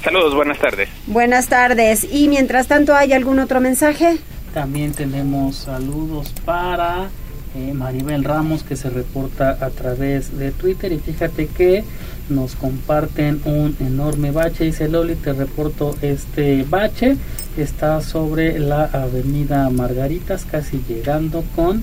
[0.03, 0.89] Saludos, buenas tardes.
[1.05, 2.07] Buenas tardes.
[2.09, 4.17] Y mientras tanto, ¿hay algún otro mensaje?
[4.53, 7.09] También tenemos saludos para
[7.57, 11.83] eh, Maribel Ramos que se reporta a través de Twitter y fíjate que
[12.29, 14.65] nos comparten un enorme bache.
[14.65, 17.17] Dice Loli, te reporto este bache.
[17.57, 21.81] Está sobre la avenida Margaritas, casi llegando con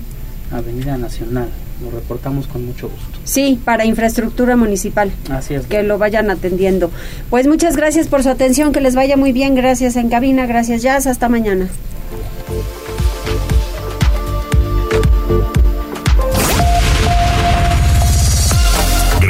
[0.51, 1.49] Avenida Nacional.
[1.83, 3.19] Lo reportamos con mucho gusto.
[3.25, 5.11] Sí, para infraestructura municipal.
[5.29, 5.65] Así es.
[5.65, 6.89] Que lo vayan atendiendo.
[7.29, 9.55] Pues muchas gracias por su atención, que les vaya muy bien.
[9.55, 11.67] Gracias en cabina, gracias Jazz, hasta mañana.